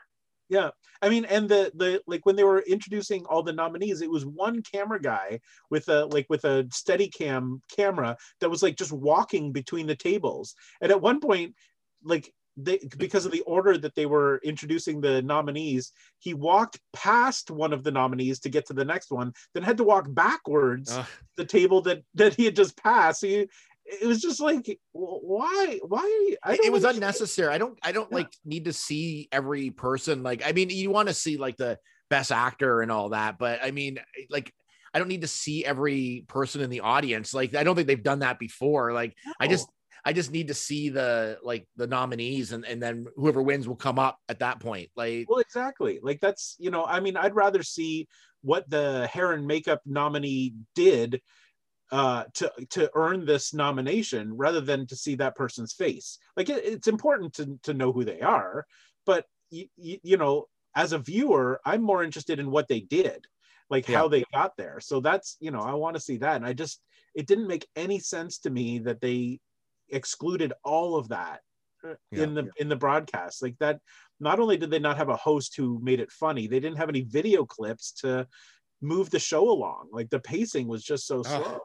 [0.48, 0.70] yeah.
[1.02, 4.24] I mean and the the like when they were introducing all the nominees it was
[4.24, 8.92] one camera guy with a like with a steady cam camera that was like just
[8.92, 10.54] walking between the tables.
[10.80, 11.54] And at one point
[12.02, 17.50] like they because of the order that they were introducing the nominees he walked past
[17.50, 20.92] one of the nominees to get to the next one then had to walk backwards
[20.92, 21.04] uh.
[21.36, 23.22] the table that that he had just passed.
[23.22, 23.48] He,
[23.86, 28.18] it was just like why why it was unnecessary i don't i don't yeah.
[28.18, 31.78] like need to see every person like i mean you want to see like the
[32.08, 33.98] best actor and all that but i mean
[34.30, 34.52] like
[34.94, 37.34] I don't need to see every person in the audience.
[37.34, 38.92] Like I don't think they've done that before.
[38.92, 39.32] Like no.
[39.40, 39.68] I just
[40.04, 43.74] I just need to see the like the nominees and and then whoever wins will
[43.74, 44.90] come up at that point.
[44.94, 45.98] Like well, exactly.
[46.00, 48.06] Like that's you know, I mean, I'd rather see
[48.42, 51.20] what the hair and makeup nominee did
[51.92, 56.18] uh, to to earn this nomination rather than to see that person's face.
[56.36, 58.66] Like it, it's important to to know who they are,
[59.06, 63.26] but you, you know, as a viewer, I'm more interested in what they did,
[63.70, 63.98] like yeah.
[63.98, 64.80] how they got there.
[64.80, 66.80] So that's you know, I want to see that, and I just
[67.14, 69.38] it didn't make any sense to me that they
[69.90, 71.40] excluded all of that
[72.10, 72.50] yeah, in the yeah.
[72.58, 73.78] in the broadcast like that
[74.18, 76.88] not only did they not have a host who made it funny they didn't have
[76.88, 78.26] any video clips to
[78.80, 81.60] move the show along like the pacing was just so slow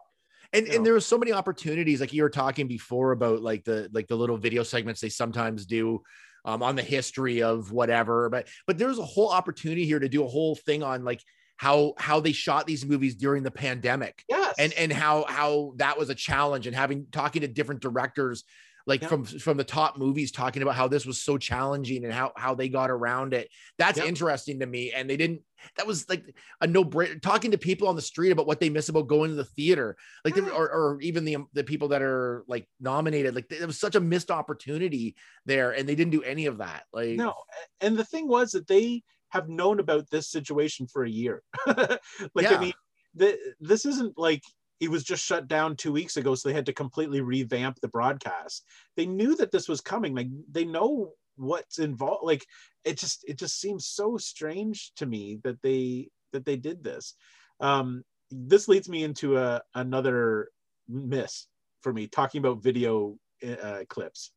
[0.53, 3.89] and and there was so many opportunities like you were talking before about like the
[3.93, 6.01] like the little video segments they sometimes do
[6.45, 10.23] um, on the history of whatever but but there's a whole opportunity here to do
[10.23, 11.21] a whole thing on like
[11.57, 14.55] how how they shot these movies during the pandemic yes.
[14.57, 18.45] and and how how that was a challenge and having talking to different directors
[18.87, 19.09] like yep.
[19.09, 22.55] from from the top movies talking about how this was so challenging and how how
[22.55, 24.07] they got around it that's yep.
[24.07, 25.41] interesting to me and they didn't
[25.75, 26.23] that was like
[26.61, 29.29] a no brainer talking to people on the street about what they miss about going
[29.29, 30.43] to the theater like yeah.
[30.43, 30.55] Mm.
[30.55, 33.99] or, or even the the people that are like nominated like it was such a
[33.99, 35.15] missed opportunity
[35.45, 37.33] there and they didn't do any of that like no
[37.81, 41.41] and the thing was that they have known about this situation for a year.
[41.67, 41.99] like,
[42.35, 42.55] yeah.
[42.55, 42.73] I mean,
[43.15, 44.43] the, this isn't like
[44.79, 47.87] it was just shut down two weeks ago, so they had to completely revamp the
[47.87, 48.65] broadcast.
[48.95, 50.15] They knew that this was coming.
[50.15, 52.23] Like they know what's involved.
[52.23, 52.45] Like
[52.85, 57.15] it just it just seems so strange to me that they that they did this.
[57.59, 60.49] Um, this leads me into a another
[60.87, 61.47] miss
[61.81, 63.17] for me talking about video
[63.63, 64.31] uh, clips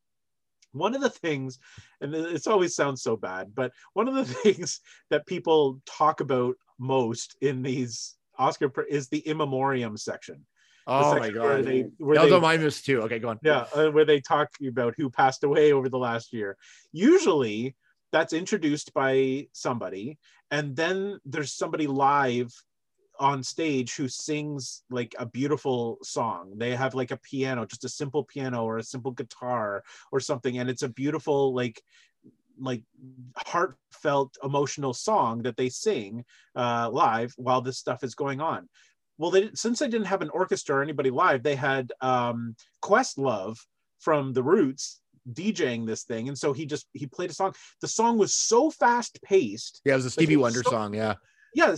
[0.71, 1.59] one of the things
[2.01, 6.55] and it's always sounds so bad but one of the things that people talk about
[6.79, 10.45] most in these oscar is the in memoriam section
[10.85, 11.43] Oh my god!
[11.43, 13.01] Where they, where they, my miss too.
[13.03, 13.39] Okay, go on.
[13.41, 16.57] Yeah, uh, where they talk about who passed away over the last year.
[16.91, 17.75] Usually,
[18.11, 20.17] that's introduced by somebody,
[20.51, 22.53] and then there's somebody live
[23.19, 26.53] on stage who sings like a beautiful song.
[26.57, 30.57] They have like a piano, just a simple piano or a simple guitar or something,
[30.57, 31.81] and it's a beautiful like
[32.63, 32.83] like
[33.37, 38.69] heartfelt emotional song that they sing uh, live while this stuff is going on.
[39.17, 43.57] Well, they since they didn't have an orchestra or anybody live, they had um, Questlove
[43.99, 47.53] from the Roots DJing this thing, and so he just he played a song.
[47.81, 49.81] The song was so fast paced.
[49.85, 50.93] Yeah, it was a Stevie Wonder so, song.
[50.93, 51.15] Yeah,
[51.53, 51.75] yeah.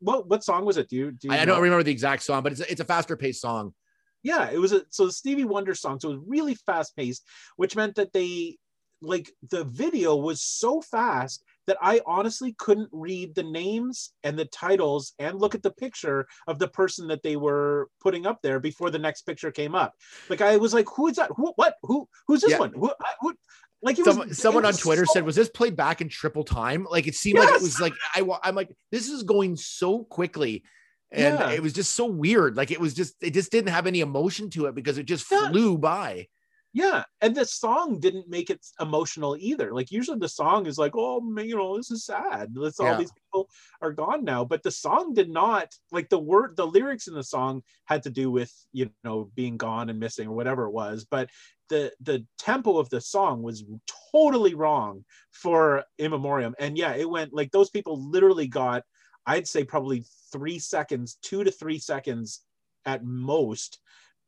[0.00, 0.88] What what song was it?
[0.88, 1.12] Do you?
[1.12, 3.16] Do you I, I don't remember the exact song, but it's a, it's a faster
[3.16, 3.74] paced song.
[4.22, 6.00] Yeah, it was a so the Stevie Wonder song.
[6.00, 7.24] So it was really fast paced,
[7.56, 8.58] which meant that they
[9.04, 14.44] like the video was so fast that I honestly couldn't read the names and the
[14.46, 18.60] titles and look at the picture of the person that they were putting up there
[18.60, 19.94] before the next picture came up.
[20.28, 21.30] Like I was like, who is that?
[21.36, 21.52] Who?
[21.56, 21.76] What?
[21.82, 22.08] Who?
[22.26, 22.58] Who's this yeah.
[22.58, 22.72] one?
[22.72, 23.34] Who, who,
[23.82, 25.12] like it was, someone it was on Twitter so...
[25.12, 27.50] said, "Was this played back in triple time?" Like it seemed yes.
[27.50, 30.64] like it was like I, I'm like, this is going so quickly,
[31.12, 31.50] and yeah.
[31.50, 32.56] it was just so weird.
[32.56, 35.30] Like it was just, it just didn't have any emotion to it because it just
[35.30, 35.50] yeah.
[35.50, 36.28] flew by.
[36.76, 39.72] Yeah, and the song didn't make it emotional either.
[39.72, 42.50] Like usually the song is like, oh man, you know, this is sad.
[42.56, 42.90] Let's yeah.
[42.90, 43.48] all these people
[43.80, 44.44] are gone now.
[44.44, 48.10] But the song did not like the word, the lyrics in the song had to
[48.10, 51.06] do with you know being gone and missing or whatever it was.
[51.08, 51.30] But
[51.68, 53.64] the the tempo of the song was
[54.10, 56.56] totally wrong for in memoriam.
[56.58, 58.82] And yeah, it went like those people literally got
[59.26, 62.40] I'd say probably three seconds, two to three seconds
[62.84, 63.78] at most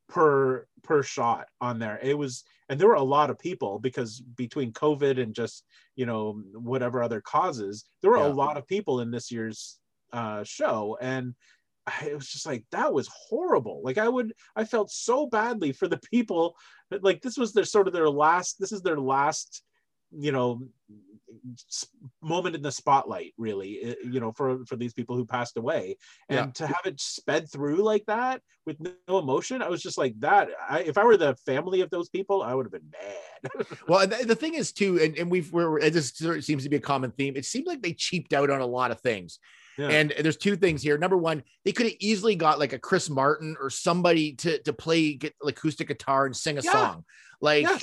[0.09, 1.99] per per shot on there.
[2.03, 5.65] It was and there were a lot of people because between COVID and just
[5.97, 8.29] you know whatever other causes, there were Yeah.
[8.29, 9.79] a lot of people in this year's
[10.13, 11.35] uh, show, and
[11.87, 13.81] I- it was just like that was horrible.
[13.85, 16.57] Like I would, I felt so badly for the people.
[16.91, 18.59] Like this was their sort of their last.
[18.61, 19.63] This is their last,
[20.19, 20.63] you know,
[22.23, 23.35] moment in the spotlight.
[23.37, 25.97] Really, you know, for for these people who passed away,
[26.29, 26.53] and Yeah.
[26.55, 30.49] to have it sped through like that with no emotion, I was just like that.
[30.69, 33.67] I, if I were the family of those people, I would have been mad.
[33.89, 36.65] Well, the, the thing is too, and, and we've we're it just sort of seems
[36.65, 37.37] to be a common theme.
[37.37, 39.39] It seemed like they cheaped out on a lot of things.
[39.79, 39.89] Yeah.
[39.89, 40.97] And there's two things here.
[40.99, 44.73] Number one, they could have easily got like a Chris Martin or somebody to to
[44.73, 46.73] play get, like acoustic guitar and sing a Yeah.
[46.73, 47.05] song.
[47.41, 47.79] Like Yeah.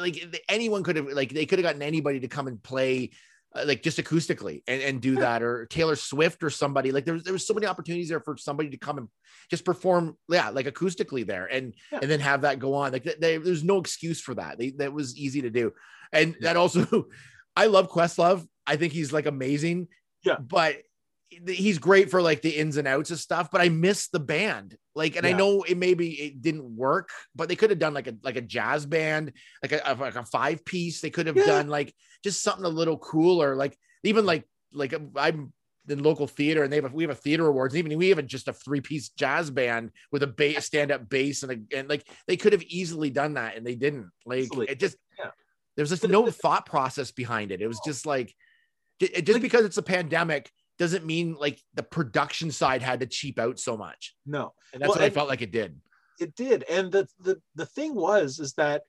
[0.00, 3.10] like anyone could have like they could have gotten anybody to come and play
[3.54, 7.14] uh, like just acoustically and, and do that or Taylor Swift or somebody like there
[7.14, 9.08] was there was so many opportunities there for somebody to come and
[9.50, 11.98] just perform yeah like acoustically there and Yeah.
[12.02, 14.70] and then have that go on like th- they, there's no excuse for that they,
[14.78, 15.72] that was easy to do
[16.12, 16.48] and Yeah.
[16.48, 17.06] that also
[17.56, 19.88] I love Questlove I think he's like amazing
[20.24, 20.36] Yeah.
[20.38, 20.78] but
[21.46, 24.76] he's great for like the ins and outs of stuff but I miss the band.
[24.94, 28.06] Like and I know it maybe it didn't work but they could have done like
[28.06, 31.00] a like a jazz band like a, like a five piece.
[31.00, 31.46] They could have Yeah.
[31.46, 33.56] done like just something a little cooler.
[33.56, 35.52] Like even like like um, I'm
[35.88, 37.76] in local theater and they have a, we have a theater awards.
[37.76, 41.08] Even we have a, just a three piece jazz band with a bass stand up
[41.08, 44.10] bass and a, and like they could have easily done that and they didn't.
[44.24, 44.66] Like Easily.
[44.70, 45.30] it just Yeah.
[45.76, 47.60] there was just no thought process behind it.
[47.60, 48.34] It was just like
[49.00, 53.06] ju- just Like- because it's a pandemic doesn't mean like the production side had to
[53.06, 54.14] cheap out so much.
[54.26, 55.80] No, and that's Well, what I felt like it did.
[56.20, 56.64] It did.
[56.64, 58.82] And the, the the thing was is that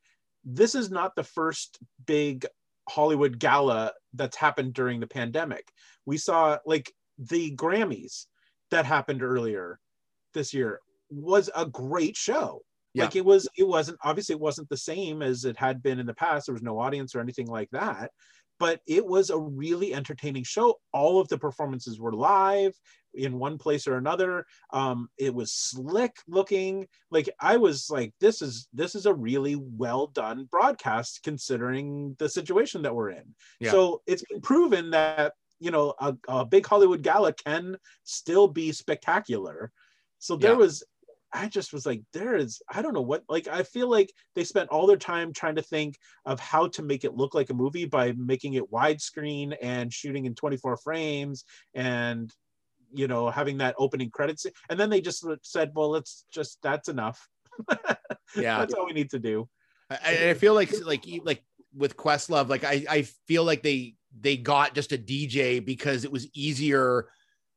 [0.44, 2.46] this is not the first big
[2.88, 5.68] hollywood gala that's happened during the pandemic.
[6.06, 8.26] We saw like the grammys
[8.72, 9.80] that happened earlier
[10.34, 12.62] this year was a great show.
[12.94, 13.06] Yeah.
[13.06, 16.06] like it was it wasn't obviously it wasn't the same as it had been in
[16.06, 16.46] the past.
[16.46, 18.12] There was no audience or anything like that
[18.60, 20.76] but it was a really entertaining show.
[20.94, 22.74] All of the performances were live
[23.14, 24.46] in one place or another.
[24.74, 26.88] Um it was slick looking.
[27.12, 32.28] Like i was like this is this is a really well done broadcast considering the
[32.30, 33.36] situation that we're in.
[33.60, 33.72] Yeah.
[33.72, 38.72] so it's been proven that you know a, a big hollywood gala can still be
[38.72, 39.72] spectacular.
[40.20, 40.58] So there Yeah.
[40.58, 40.84] was
[41.36, 44.44] i just was like there is i don't know what like i feel like they
[44.44, 47.54] spent all their time trying to think of how to make it look like a
[47.54, 51.44] movie by making it widescreen and shooting in 24 frames
[51.74, 52.34] and
[52.96, 54.46] you know having that opening credits.
[54.70, 57.28] And then they just said well let's just that's enough.
[58.36, 58.60] Yeah.
[58.60, 59.48] That's all we need to do.
[59.90, 61.42] I, I feel like like like
[61.74, 66.12] with Questlove, like I I feel like they they got just a DJ because it
[66.12, 67.08] was easier.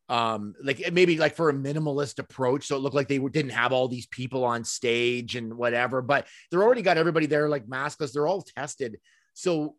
[0.09, 3.73] Um, like maybe like for a minimalist approach, so it looked like they didn't have
[3.73, 8.12] all these people on stage and whatever, but they're already got everybody there like maskless.
[8.12, 8.99] They're all tested,
[9.35, 9.75] so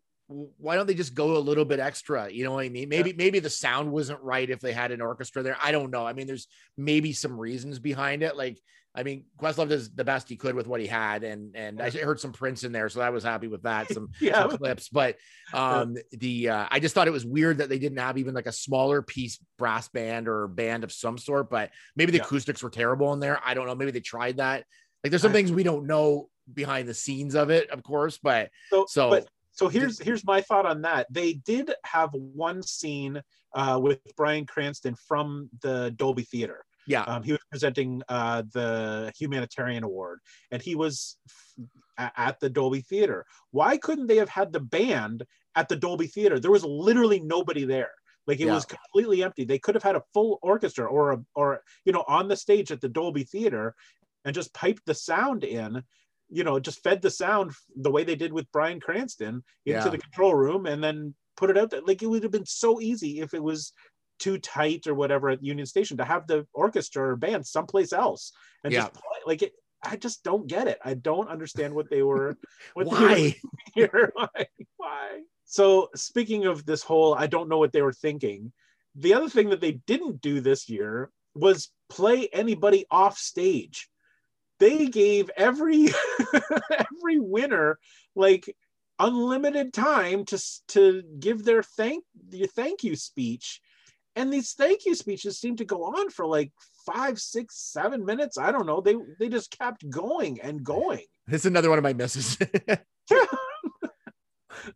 [0.58, 2.30] why don't they just go a little bit extra?
[2.30, 2.88] You know what I mean?
[2.88, 5.56] Maybe maybe the sound wasn't right if they had an orchestra there.
[5.60, 6.06] I don't know.
[6.06, 8.60] I mean, there's maybe some reasons behind it, like
[8.94, 11.90] I mean, Questlove does the best he could with what he had, and and I
[11.90, 13.88] heard some Prince in there, so I was happy with that.
[13.92, 15.16] Some, yeah some clips, but
[15.52, 18.46] um, the uh, I just thought it was weird that they didn't have even like
[18.46, 21.50] a smaller piece brass band or band of some sort.
[21.50, 22.24] But maybe the Yeah.
[22.24, 23.40] acoustics were terrible in there.
[23.44, 23.74] I don't know.
[23.74, 24.64] Maybe they tried that.
[25.04, 28.50] Like, there's some things we don't know behind the scenes of it, of course, but
[28.70, 33.20] so, so but so here's here's my thought on that they did have one scene
[33.54, 39.12] uh, with bryan cranston from the dolby theater yeah, um, he was presenting uh, the
[39.18, 40.18] humanitarian award
[40.50, 41.16] and he was
[41.98, 43.24] f- at the dolby theater.
[43.52, 45.24] Why couldn't they have had the band
[45.54, 46.40] at the dolby theater?
[46.40, 47.92] There was literally nobody there.
[48.26, 48.54] Like it Yeah.
[48.54, 49.44] was completely empty.
[49.44, 52.70] They could have had a full orchestra or a or you know on the stage
[52.72, 53.74] at the dolby theater
[54.24, 55.82] and just piped the sound in
[56.28, 59.34] you know just fed the sound the way they did with bryan cranston
[59.66, 59.88] into Yeah.
[59.88, 61.80] the control room and then put it out there.
[61.82, 63.72] Like it would have been so easy if it was
[64.20, 68.32] too tight or whatever at Union Station to have the orchestra or band someplace else
[68.62, 68.82] and Yeah.
[68.82, 69.52] just play like it.
[69.82, 70.78] I just don't get it.
[70.84, 72.36] I don't understand what they were.
[72.74, 73.34] What they were why?
[73.74, 74.12] here.
[74.14, 74.46] Why?
[74.76, 75.20] Why?
[75.46, 78.52] So speaking of this whole, I don't know what they were thinking.
[78.94, 83.88] The other thing that they didn't do this year was play anybody off stage.
[84.60, 85.88] They gave every
[86.70, 87.78] every winner
[88.14, 88.54] like
[88.98, 90.38] unlimited time to
[90.68, 93.60] to give their thank their thank you speech,
[94.16, 96.52] and these thank you speeches seemed to go on for like
[96.86, 98.38] five, six, seven minutes.
[98.38, 98.80] I don't know.
[98.80, 101.04] They they just kept going and going.
[101.26, 102.36] This is another one of my misses.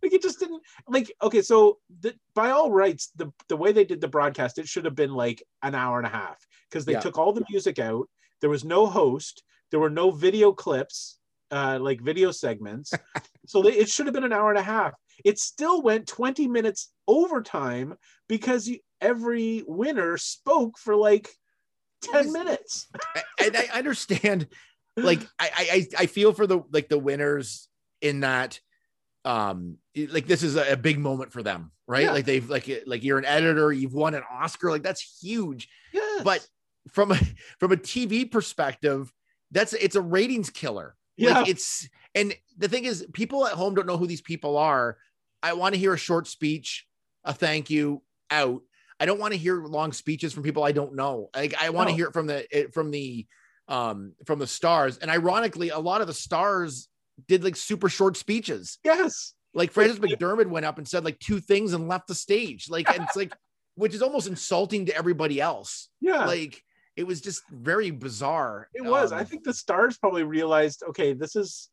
[0.03, 3.85] like it just didn't like okay so the, by all rights the the way they
[3.85, 6.39] did the broadcast it should have been like an hour and a half
[6.70, 7.01] because they Yeah.
[7.01, 8.09] took all the music out
[8.41, 11.18] there was no host there were no video clips
[11.51, 12.93] uh like video segments
[13.47, 14.93] so they, it should have been an hour and a half
[15.25, 17.97] it still went 20 minutes overtime
[18.29, 21.31] because you, every winner spoke for like
[22.03, 22.89] 10 minutes
[23.43, 24.49] and I understand,
[24.97, 27.69] like I, I I feel for the like the winners
[28.01, 28.61] in that,
[29.25, 32.05] um, like this is a, big moment for them, right?
[32.05, 32.12] Yeah.
[32.12, 35.69] Like they've like like you're an editor, you've won an Oscar, like that's huge.
[35.93, 36.23] yes.
[36.23, 36.47] But
[36.91, 37.19] from a
[37.59, 39.12] from a TV perspective,
[39.51, 40.95] that's it's a ratings killer.
[41.17, 44.57] Yeah Like it's and the thing is, people at home don't know who these people
[44.57, 44.97] are.
[45.43, 46.87] I want to hear a short speech,
[47.25, 48.62] a thank you out.
[49.01, 51.31] I don't want to hear long speeches from people I don't know.
[51.35, 53.27] Like I want to hear it from the it, from the
[53.69, 54.99] um from the stars.
[54.99, 56.89] And ironically, a lot of the stars
[57.29, 58.79] did like super short speeches.
[58.85, 62.69] yes Like Frances McDormand went up and said like two things and left the stage.
[62.69, 63.35] Like and it's like
[63.77, 65.89] which is almost insulting to everybody else.
[66.01, 66.62] yeah Like
[66.97, 68.69] it was just very bizarre.
[68.75, 69.13] It was.
[69.13, 71.71] I Um, think the stars probably realized, okay, this is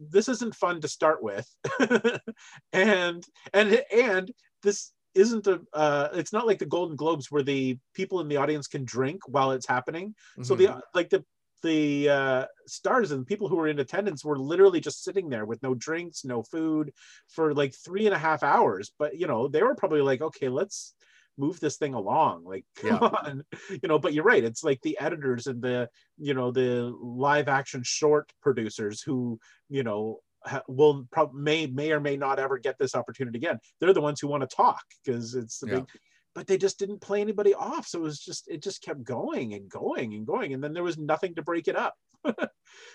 [0.00, 1.48] this isn't fun to start with,
[2.72, 4.30] and and and
[4.62, 5.60] this isn't a.
[5.72, 9.22] Uh, it's not like the Golden Globes where the people in the audience can drink
[9.26, 10.14] while it's happening.
[10.42, 10.58] So mhm.
[10.58, 11.24] the like the
[11.62, 15.62] the uh, stars and people who were in attendance were literally just sitting there with
[15.62, 16.92] no drinks, no food
[17.28, 18.92] for like three and a half hours.
[18.98, 20.94] But you know, they were probably like, okay, let's
[21.38, 22.44] move this thing along.
[22.44, 23.98] Like, come on, you know.
[23.98, 24.44] But you're right.
[24.44, 29.82] It's like the editors and the you know the live action short producers who you
[29.82, 30.20] know
[30.68, 33.58] will prob- may may or may not ever get this opportunity again.
[33.80, 35.74] They're the ones who want to talk because it's the Yeah.
[35.76, 35.86] big
[36.32, 37.88] but they just didn't play anybody off.
[37.88, 40.84] So it was just it just kept going and going and going, and then there
[40.84, 41.94] was nothing to break it up.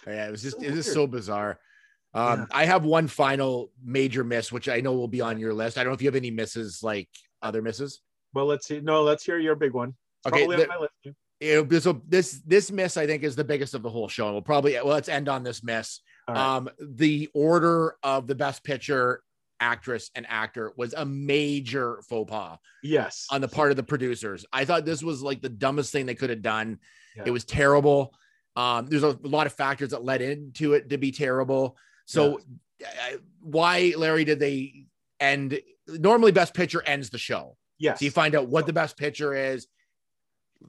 [0.07, 0.93] Yeah, it was just So it was weird.
[0.93, 1.59] so bizarre.
[2.13, 2.45] Um, Yeah.
[2.51, 5.77] I have one final major miss, which I know will be on your list.
[5.77, 7.09] I don't know if you have any misses like
[7.41, 7.99] other misses.
[8.35, 8.81] Well, let's see.
[8.81, 9.95] No, let's hear your big one.
[10.25, 11.17] It's Okay, probably the- on my list.
[11.39, 14.25] Be- so this this miss I think is the biggest of the whole show.
[14.25, 15.99] And we'll probably well let's end on this miss.
[16.27, 16.37] Right.
[16.37, 19.21] Um, the order of the best picture,
[19.59, 23.27] actress, and actor was a major faux pas yes.
[23.31, 24.45] on the part of the producers.
[24.51, 26.79] I thought this was like the dumbest thing they could have done.
[27.15, 27.23] Yeah.
[27.27, 28.13] It was terrible.
[28.55, 31.77] Um, there's a lot of factors that led into it to be terrible.
[32.05, 32.39] So,
[32.83, 34.85] uh, why, Larry, did they
[35.19, 35.59] end?
[35.87, 37.57] Normally, Best Picture ends the show.
[37.77, 37.99] Yes.
[37.99, 39.67] So you find out what the Best Picture is.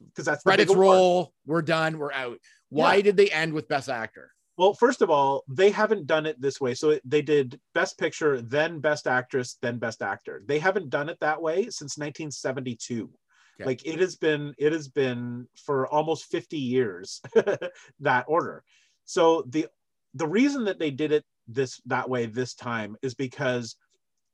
[0.08, 1.32] Because that's Credits roll.
[1.46, 1.98] We're done.
[1.98, 2.38] We're out.
[2.68, 3.02] Why Yeah.
[3.02, 4.32] did they end with Best Actor?
[4.58, 6.74] Well, first of all, they haven't done it this way.
[6.74, 10.42] So they did Best Picture, then Best Actress, then Best Actor.
[10.46, 13.10] They haven't done it that way since 1972.
[13.58, 13.64] Okay.
[13.64, 17.20] Like it has been, it has been for almost 50 years
[18.00, 18.64] that order.
[19.04, 19.68] So the
[20.14, 23.76] the reason that they did it this that way this time is because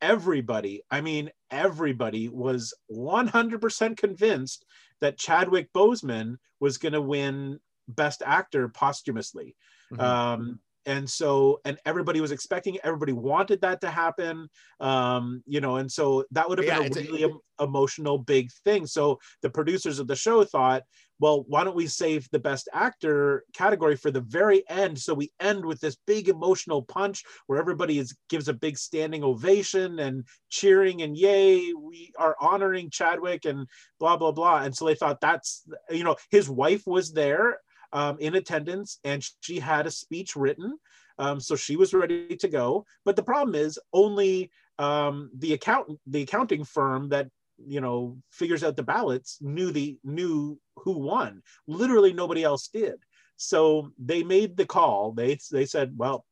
[0.02, 4.66] everybody, I mean everybody, was 100% convinced
[5.00, 9.56] that Chadwick Boseman was going to win Best Actor posthumously.
[9.92, 10.00] Mhm.
[10.00, 14.48] Um, and so, and everybody was expecting, everybody wanted that to happen.
[14.80, 18.18] Um, you know, and so that would have been it's a a- really em- emotional
[18.18, 18.86] big thing.
[18.86, 20.82] So the producers of the show thought,
[21.22, 24.98] well, why don't we save the best actor category for the very end?
[24.98, 29.22] So we end with this big emotional punch where everybody is gives a big standing
[29.22, 33.68] ovation and cheering and yay, we are honoring Chadwick and
[34.00, 34.62] blah blah blah.
[34.62, 37.60] And so they thought that's you know his wife was there
[37.92, 40.76] um, in attendance and she had a speech written,
[41.20, 42.84] um, so she was ready to go.
[43.04, 44.50] But the problem is only
[44.80, 47.28] um, the accountant, the accounting firm that
[47.66, 51.42] you know figures out the ballots knew the knew who won.
[51.66, 52.96] Literally nobody else did.
[53.36, 55.12] So they made the call.
[55.12, 56.24] They they said, well,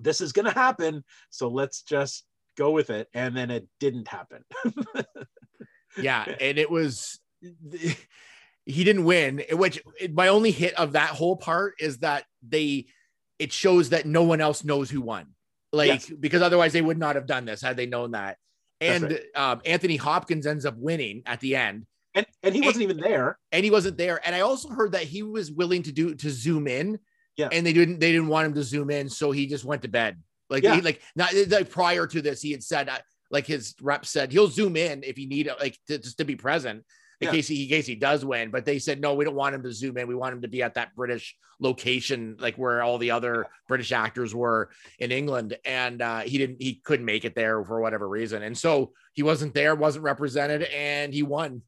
[0.00, 2.24] this is going to happen, so let's just
[2.56, 3.08] go with it.
[3.12, 4.44] And then it didn't happen.
[6.00, 7.20] yeah, and it was
[8.64, 9.42] he didn't win.
[9.52, 12.86] Which my only hit of that whole part is that they
[13.38, 15.34] it shows that no one else knows who won.
[15.72, 16.10] Like Yes.
[16.18, 18.38] because otherwise they would not have done this had they known that.
[18.80, 22.82] That's And um, Anthony Hopkins ends up winning at the end, and and he wasn't
[22.82, 23.38] even there.
[23.52, 24.20] and he wasn't there.
[24.24, 26.98] And I also heard that he was willing to do to zoom in,
[27.36, 27.48] Yeah.
[27.50, 29.88] and they didn't they didn't want him to zoom in, so he just went to
[29.88, 30.22] bed.
[30.48, 30.76] Like Yeah.
[30.76, 32.98] he, like not like prior to this, he had said uh,
[33.30, 36.36] like his rep said he'll zoom in if he need like to, just to be
[36.36, 36.84] present
[37.20, 37.32] in Yeah.
[37.32, 38.50] case he in case he does win.
[38.50, 40.06] But they said no, we don't want him to zoom in.
[40.08, 43.90] We want him to be at that British location, like where all the other British
[43.92, 45.56] actors were in England.
[45.64, 49.22] And uh, he didn't he couldn't make it there for whatever reason, and so he
[49.22, 51.62] wasn't there, wasn't represented, and he won.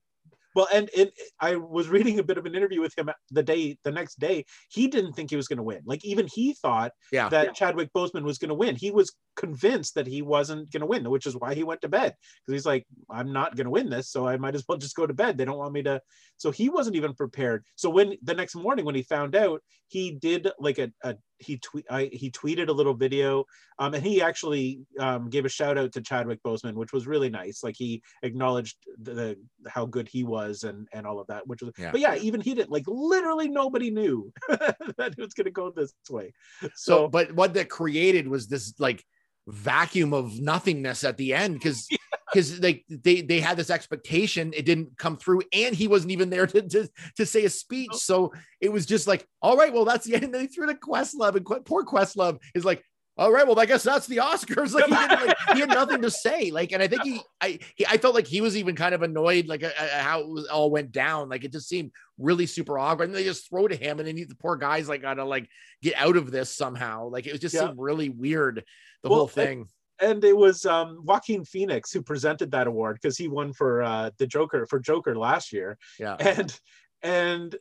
[0.55, 3.79] Well, and, and I was reading a bit of an interview with him the day,
[3.85, 4.45] the next day.
[4.71, 5.83] He didn't think he was going to win.
[5.85, 7.29] Like even he thought Yeah.
[7.29, 7.53] that Yeah.
[7.53, 8.77] Chadwick Boseman was going to win.
[8.77, 11.89] He was convinced that he wasn't going to win, which is why he went to
[11.89, 12.15] bed
[12.47, 14.97] because he's like, I'm not going to win this, so I might as well just
[14.97, 15.39] go to bed.
[15.39, 16.01] They don't want me to.
[16.37, 17.65] So he wasn't even prepared.
[17.77, 21.59] So when the next morning when he found out, he did like a, a he
[21.59, 23.45] tweet I, he tweeted a little video,
[23.79, 27.31] um, and he actually um, gave a shout out to Chadwick Boseman, which was really
[27.31, 27.65] nice.
[27.65, 29.37] Like he acknowledged the, the
[29.69, 31.73] how good he was and and all of that, which was.
[31.79, 31.91] Yeah.
[31.91, 35.71] But yeah, even he didn't like literally nobody knew that it was going to go
[35.71, 36.33] this way.
[36.61, 39.05] So, So, but what that created was this like
[39.47, 41.89] vacuum of nothingness at the end because
[42.33, 46.31] because like they they had this expectation it didn't come through and he wasn't even
[46.31, 47.93] there to to, to say a speech.
[47.95, 50.25] So it was just like all right well that's the end.
[50.25, 52.83] And then they threw to questlove and Que- poor questlove is like
[53.19, 54.73] all right well i guess that's the oscars.
[54.75, 56.51] Like he, didn't, like, he had nothing to say.
[56.51, 59.03] Like and i think he i he, i felt like he was even kind of
[59.03, 61.29] annoyed like uh, how it was, all went down.
[61.29, 63.09] Like it just seemed really super awkward.
[63.09, 65.49] And they just throw to him and then he, the poor guy's like gotta like
[65.83, 67.09] get out of this somehow.
[67.09, 67.67] Like it was just Yeah.
[67.67, 68.65] seemed really weird
[69.03, 69.67] the Well, whole thing
[70.01, 74.11] and it was um, Joaquin Phoenix who presented that award because he won for uh,
[74.19, 76.59] the Joker for Joker last year, yeah and
[77.03, 77.57] and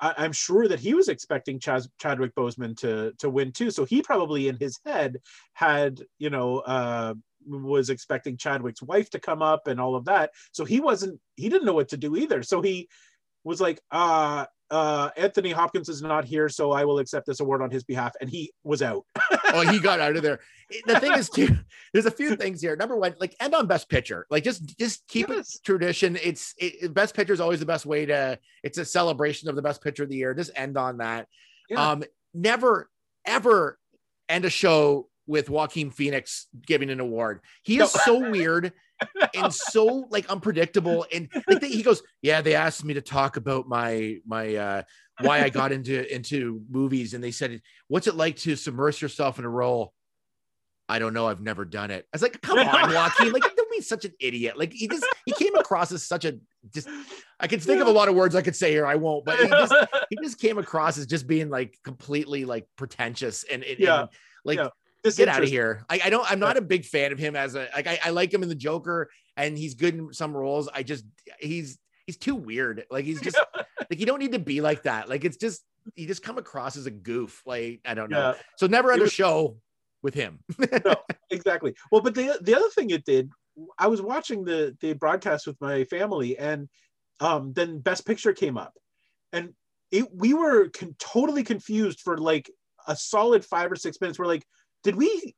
[0.00, 3.70] I, am sure that he was expecting Chaz, Chadwick Boseman to to win too.
[3.70, 5.18] So he probably in his head
[5.54, 7.14] had you know uh,
[7.46, 10.30] was expecting Chadwick's wife to come up and all of that.
[10.52, 12.42] So he wasn't he didn't know what to do either.
[12.42, 12.88] So he
[13.44, 17.62] was like, uh, uh, Anthony Hopkins is not here, so I will accept this award
[17.62, 19.04] on his behalf, and he was out.
[19.54, 20.40] oh he got out of there
[20.86, 21.48] the thing is too
[21.94, 24.26] there's a few things here number one like end on best picture.
[24.28, 25.54] like just just keep Yes.
[25.54, 29.48] it tradition it's it, best picture is always the best way to it's a celebration
[29.48, 31.26] of the best picture of the year just end on that
[31.70, 31.92] Yeah.
[31.92, 32.04] um
[32.34, 32.90] never
[33.24, 33.78] ever
[34.28, 37.40] end a show with Joaquin Phoenix giving an award.
[37.62, 38.00] He is No.
[38.04, 38.72] so weird
[39.36, 41.06] and so like unpredictable.
[41.12, 44.82] And like he goes, yeah, they asked me to talk about my my uh
[45.20, 49.38] why I got into into movies, and they said, what's it like to submerge yourself
[49.38, 49.92] in a role?
[50.88, 51.26] I don't know.
[51.28, 52.04] I've never done it.
[52.06, 53.30] I was like, come on, Joaquin.
[53.32, 54.56] Like, don't be such an idiot.
[54.56, 56.38] Like, he just he came across as such a
[56.72, 56.88] just.
[57.40, 58.86] I can think of a lot of words I could say here.
[58.86, 59.74] I won't, but he just
[60.08, 64.00] he just came across as just being like completely like pretentious and, and- Yeah.
[64.00, 64.08] and,
[64.46, 64.68] like Yeah.
[65.04, 65.84] Get out of here.
[65.88, 68.10] I, I don't I'm not a big fan of him as a like I, I
[68.10, 70.68] like him in the Joker and he's good in some roles.
[70.72, 71.04] I just
[71.38, 72.84] he's he's too weird.
[72.90, 73.38] Like he's just
[73.90, 75.08] like you don't need to be like that.
[75.08, 75.62] Like it's just
[75.94, 77.42] you just come across as a goof.
[77.46, 78.32] Like I don't know.
[78.32, 78.42] Yeah.
[78.56, 79.58] So never a was- show
[80.02, 80.40] with him.
[81.30, 81.74] exactly.
[81.90, 83.30] Well, but the the other thing it did,
[83.78, 86.68] I was watching the the broadcast with my family, and
[87.20, 88.74] um, then Best Picture came up,
[89.32, 89.54] and
[89.90, 92.50] it we were con- totally confused for like
[92.86, 94.18] a solid five or six minutes.
[94.18, 94.44] We're like,
[94.82, 95.34] did we?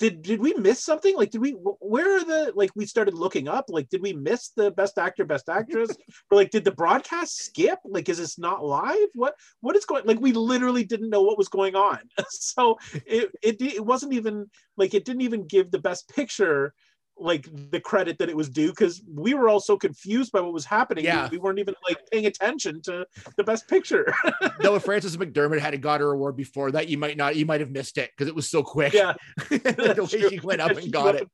[0.00, 1.16] Did, did we miss something?
[1.16, 4.48] Like, did we, where are the, like, we started looking up, like, did we miss
[4.48, 5.88] the best actor, best actress?
[6.30, 7.78] or like, did the broadcast skip?
[7.84, 9.08] Like, is this not live?
[9.14, 12.00] What, what is going, like, we literally didn't know what was going on.
[12.28, 12.76] so
[13.06, 16.74] it, it, it wasn't even, like it didn't even give the best picture
[17.16, 20.52] like the credit that it was due because we were all so confused by what
[20.52, 21.04] was happening.
[21.04, 21.28] Yeah.
[21.30, 23.06] We, we weren't even like paying attention to
[23.36, 24.12] the best picture.
[24.60, 27.60] Though if Frances McDormand had got her award before that, you might not you might
[27.60, 28.92] have missed it because it was so quick.
[28.92, 29.14] yeah.
[29.48, 30.28] the way true.
[30.30, 31.28] she went up and She got it.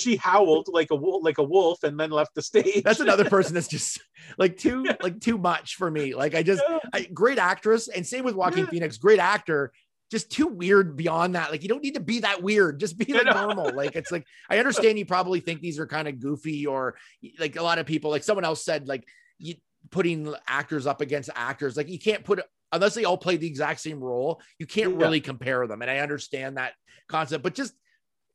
[0.00, 2.82] she howled like a wolf like a wolf and then left the stage.
[2.84, 4.00] That's another person that's just
[4.38, 6.14] like too like too much for me.
[6.14, 6.78] Like I just Yeah.
[6.92, 8.70] I, great actress, and same with Joaquin Yeah.
[8.70, 9.72] Phoenix, great actor.
[10.10, 11.50] Just too weird beyond that.
[11.50, 12.80] Like you don't need to be that weird.
[12.80, 13.72] Just be like normal.
[13.74, 16.96] Like it's like I understand you probably think these are kind of goofy, or
[17.38, 18.10] like a lot of people.
[18.10, 19.04] Like someone else said, like
[19.38, 19.56] you
[19.90, 21.76] putting actors up against actors.
[21.76, 22.40] Like you can't put
[22.72, 24.40] unless they all play the exact same role.
[24.58, 25.04] You can't Yeah.
[25.04, 25.82] really compare them.
[25.82, 26.72] And I understand that
[27.08, 27.72] concept, but just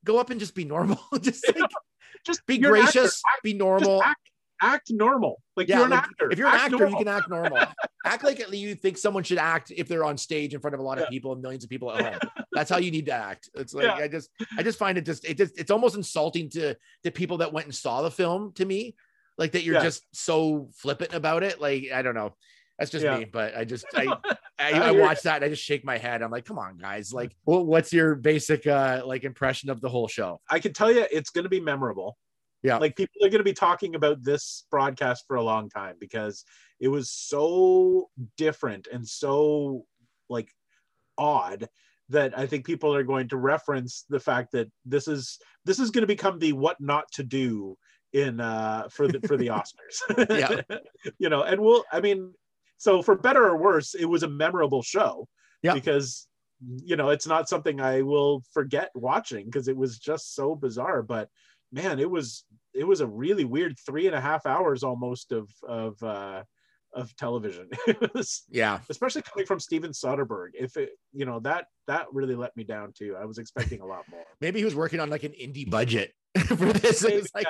[0.03, 0.99] go up and just be normal.
[1.21, 1.69] just like
[2.25, 4.01] just be gracious, be normal.
[4.03, 4.19] Act,
[4.63, 5.41] act normal.
[5.55, 6.31] Like Yeah, you're an actor.
[6.31, 6.99] If you're an Act actor, normal.
[6.99, 7.57] you can act normal.
[8.05, 10.83] act like you think someone should act if they're on stage in front of a
[10.83, 11.09] lot of Yeah.
[11.09, 12.45] people and millions of people at home.
[12.53, 13.49] That's how you need to act.
[13.55, 13.95] It's like Yeah.
[13.95, 17.37] I just I just find it just it just it's almost insulting to the people
[17.37, 18.95] that went and saw the film to me.
[19.37, 21.59] Like that you're just so flippant about it.
[21.61, 22.35] Like I don't know.
[22.79, 24.07] That's just me, but I just I
[24.59, 26.21] I, I I watch that and I just shake my head.
[26.21, 27.13] I'm like, come on, guys.
[27.13, 30.39] Like, well, what's your basic uh like impression of the whole show?
[30.49, 32.17] I can tell you it's going to be memorable.
[32.63, 32.77] Yeah.
[32.77, 36.45] Like people are going to be talking about this broadcast for a long time because
[36.79, 39.85] it was so different and so
[40.29, 40.49] like
[41.17, 41.67] odd
[42.09, 45.91] that I think people are going to reference the fact that this is this is
[45.91, 47.77] going to become the what not to do
[48.13, 50.29] in uh for the for the Oscars.
[50.29, 50.77] Yeah.
[51.19, 52.33] you know, and we'll I mean
[52.77, 55.27] so for better or worse, it was a memorable show.
[55.61, 55.73] Yeah.
[55.73, 56.27] Because
[56.83, 61.01] you know, it's not something I will forget watching because it was just so bizarre.
[61.01, 61.29] But
[61.73, 65.49] man, it was it was a really weird three and a half hours almost of
[65.67, 66.43] of uh
[66.93, 67.67] of television
[68.13, 68.79] was Yeah.
[68.89, 72.93] especially coming from steven soderbergh if it you know that that really let me down
[72.95, 75.67] too i was expecting a lot more Maybe he was working on like an indie
[75.67, 76.13] budget
[76.47, 77.01] for this.
[77.01, 77.47] Maybe, It's like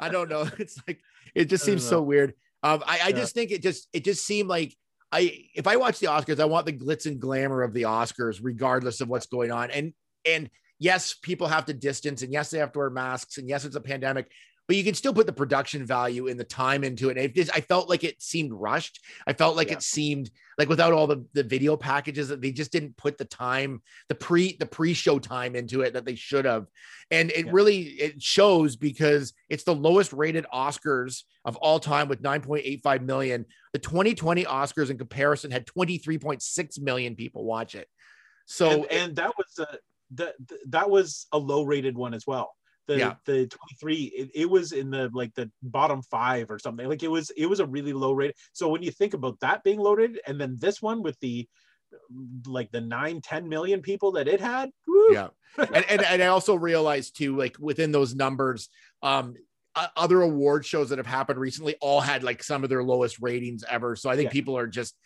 [0.00, 0.48] I don't know.
[0.58, 1.00] It's like
[1.34, 2.34] it just seems so weird.
[2.62, 3.16] Um, I, I Yeah.
[3.16, 4.74] just think it just it just seemed like
[5.12, 8.40] I if I watch the Oscars, I want the glitz and glamour of the Oscars,
[8.42, 9.70] regardless of what's going on.
[9.70, 9.92] And
[10.24, 13.64] and yes, people have to distance, and yes, they have to wear masks, and yes,
[13.64, 14.30] it's a pandemic.
[14.66, 17.16] But you can still put the production value and the time into it.
[17.16, 19.00] And it just, I felt like it seemed rushed.
[19.26, 19.76] I felt like Yeah.
[19.76, 23.24] it seemed like without all the, the video packages that they just didn't put the
[23.24, 26.66] time, the pre the pre-show time into it that they should have
[27.10, 27.52] and it Yeah.
[27.54, 33.46] really it shows because it's the lowest rated oscars of all time with 9.85 million
[33.72, 37.88] the 2020 oscars in comparison had 23.6 million people watch it
[38.46, 39.78] so and, and that was a
[40.14, 40.34] that
[40.68, 42.54] that was a low rated one as well.
[42.86, 43.14] The Yeah.
[43.26, 46.88] the 23 it, it was in the like the bottom five or something.
[46.88, 49.62] Like it was it was a really low rate so when you think about that
[49.62, 51.46] being loaded and then this one with the
[52.46, 55.28] like the 9 10 million people that it had woo, yeah.
[55.56, 58.68] And, and and i also realized too like within those numbers
[59.02, 59.34] um
[59.96, 63.64] other award shows that have happened recently all had like some of their lowest ratings
[63.68, 63.96] ever.
[63.96, 64.32] So i think Yeah.
[64.32, 64.96] people are just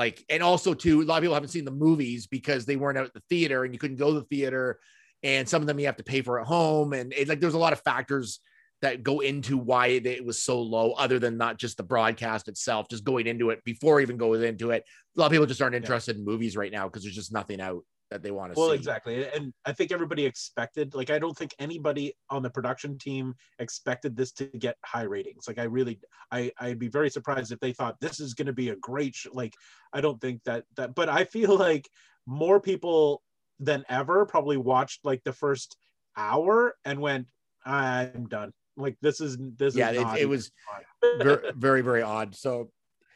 [0.00, 2.98] like and also too a lot of people haven't seen the movies because they weren't
[2.98, 4.80] out at the theater and you couldn't go to the theater
[5.22, 6.92] and some of them you have to pay for at home.
[6.92, 8.40] And it, like there's a lot of factors
[8.82, 12.86] that go into why it, was so low other than not just the broadcast itself
[12.88, 14.84] just going into it before even going into it.
[15.16, 15.80] A lot of people just aren't Yeah.
[15.80, 18.60] interested in movies right now because there's just nothing out that they want to see
[18.60, 22.50] well see exactly and i think everybody expected like i don't think anybody on the
[22.50, 25.98] production team expected this to get high ratings like i really
[26.32, 29.14] i i'd be very surprised if they thought this is going to be a great
[29.14, 29.28] sh-.
[29.32, 29.54] like
[29.92, 31.88] i don't think that that but i feel like
[32.26, 33.22] more people
[33.60, 35.76] than ever probably watched like the first
[36.16, 37.26] hour and went
[37.64, 42.02] i'm done like this is this yeah is it, it was fun." very very very
[42.02, 42.70] odd so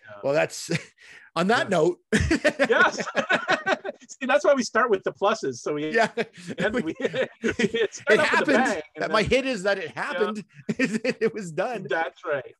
[0.08, 0.20] Yeah.
[0.22, 0.70] well that's
[1.36, 1.76] on that Yeah.
[1.76, 1.98] note
[2.68, 3.04] yes
[4.08, 6.08] see that's why we start with the pluses so we yeah
[6.58, 9.78] and we, it, it started off with a happened bang, that my hit is that
[9.78, 12.54] it happened it was done that's right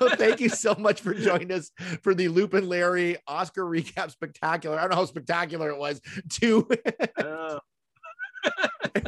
[0.00, 1.70] well, thank you so much for joining us
[2.02, 4.78] for the Loop and Larry Oscar recap spectacular.
[4.78, 6.00] I don't know how spectacular it was.
[6.28, 6.68] Two.
[7.16, 7.58] Uh,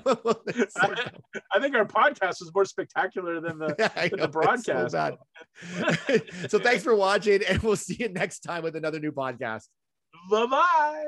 [0.06, 3.92] I think our podcast was more spectacular than the.
[3.96, 4.92] I the know, it's broadcast.
[4.92, 5.18] So,
[6.48, 9.64] so thanks for watching, and we'll see you next time with another new podcast.
[10.30, 11.04] Bye bye.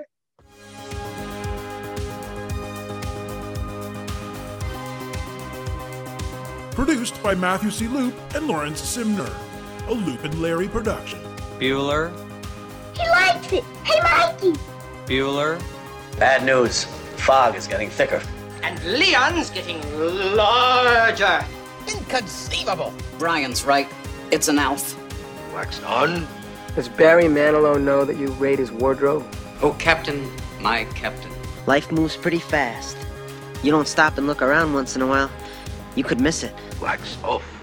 [6.73, 7.89] Produced by Matthew C.
[7.89, 9.31] Loop and Lawrence Simner.
[9.89, 11.19] A Loop and Larry production.
[11.59, 12.11] Bueller,
[12.97, 13.65] He likes it.
[13.85, 14.59] Hey, Mikey.
[15.07, 15.61] Bueller,
[16.19, 16.85] Bad news.
[17.17, 18.23] Fog is getting thicker.
[18.63, 19.81] And Leon's getting
[20.37, 21.45] larger.
[21.89, 22.93] Inconceivable.
[23.19, 23.89] Brian's right.
[24.31, 24.97] It's an elf.
[25.53, 26.27] Wax on.
[26.77, 29.27] Does Barry Manilow know that you raid his wardrobe?
[29.63, 30.31] Oh, Captain,
[30.61, 31.31] my Captain.
[31.67, 32.97] Life moves pretty fast.
[33.63, 35.31] You don't stop and look around once in a while,
[35.97, 36.55] you could miss it.
[36.81, 37.60] Wax off.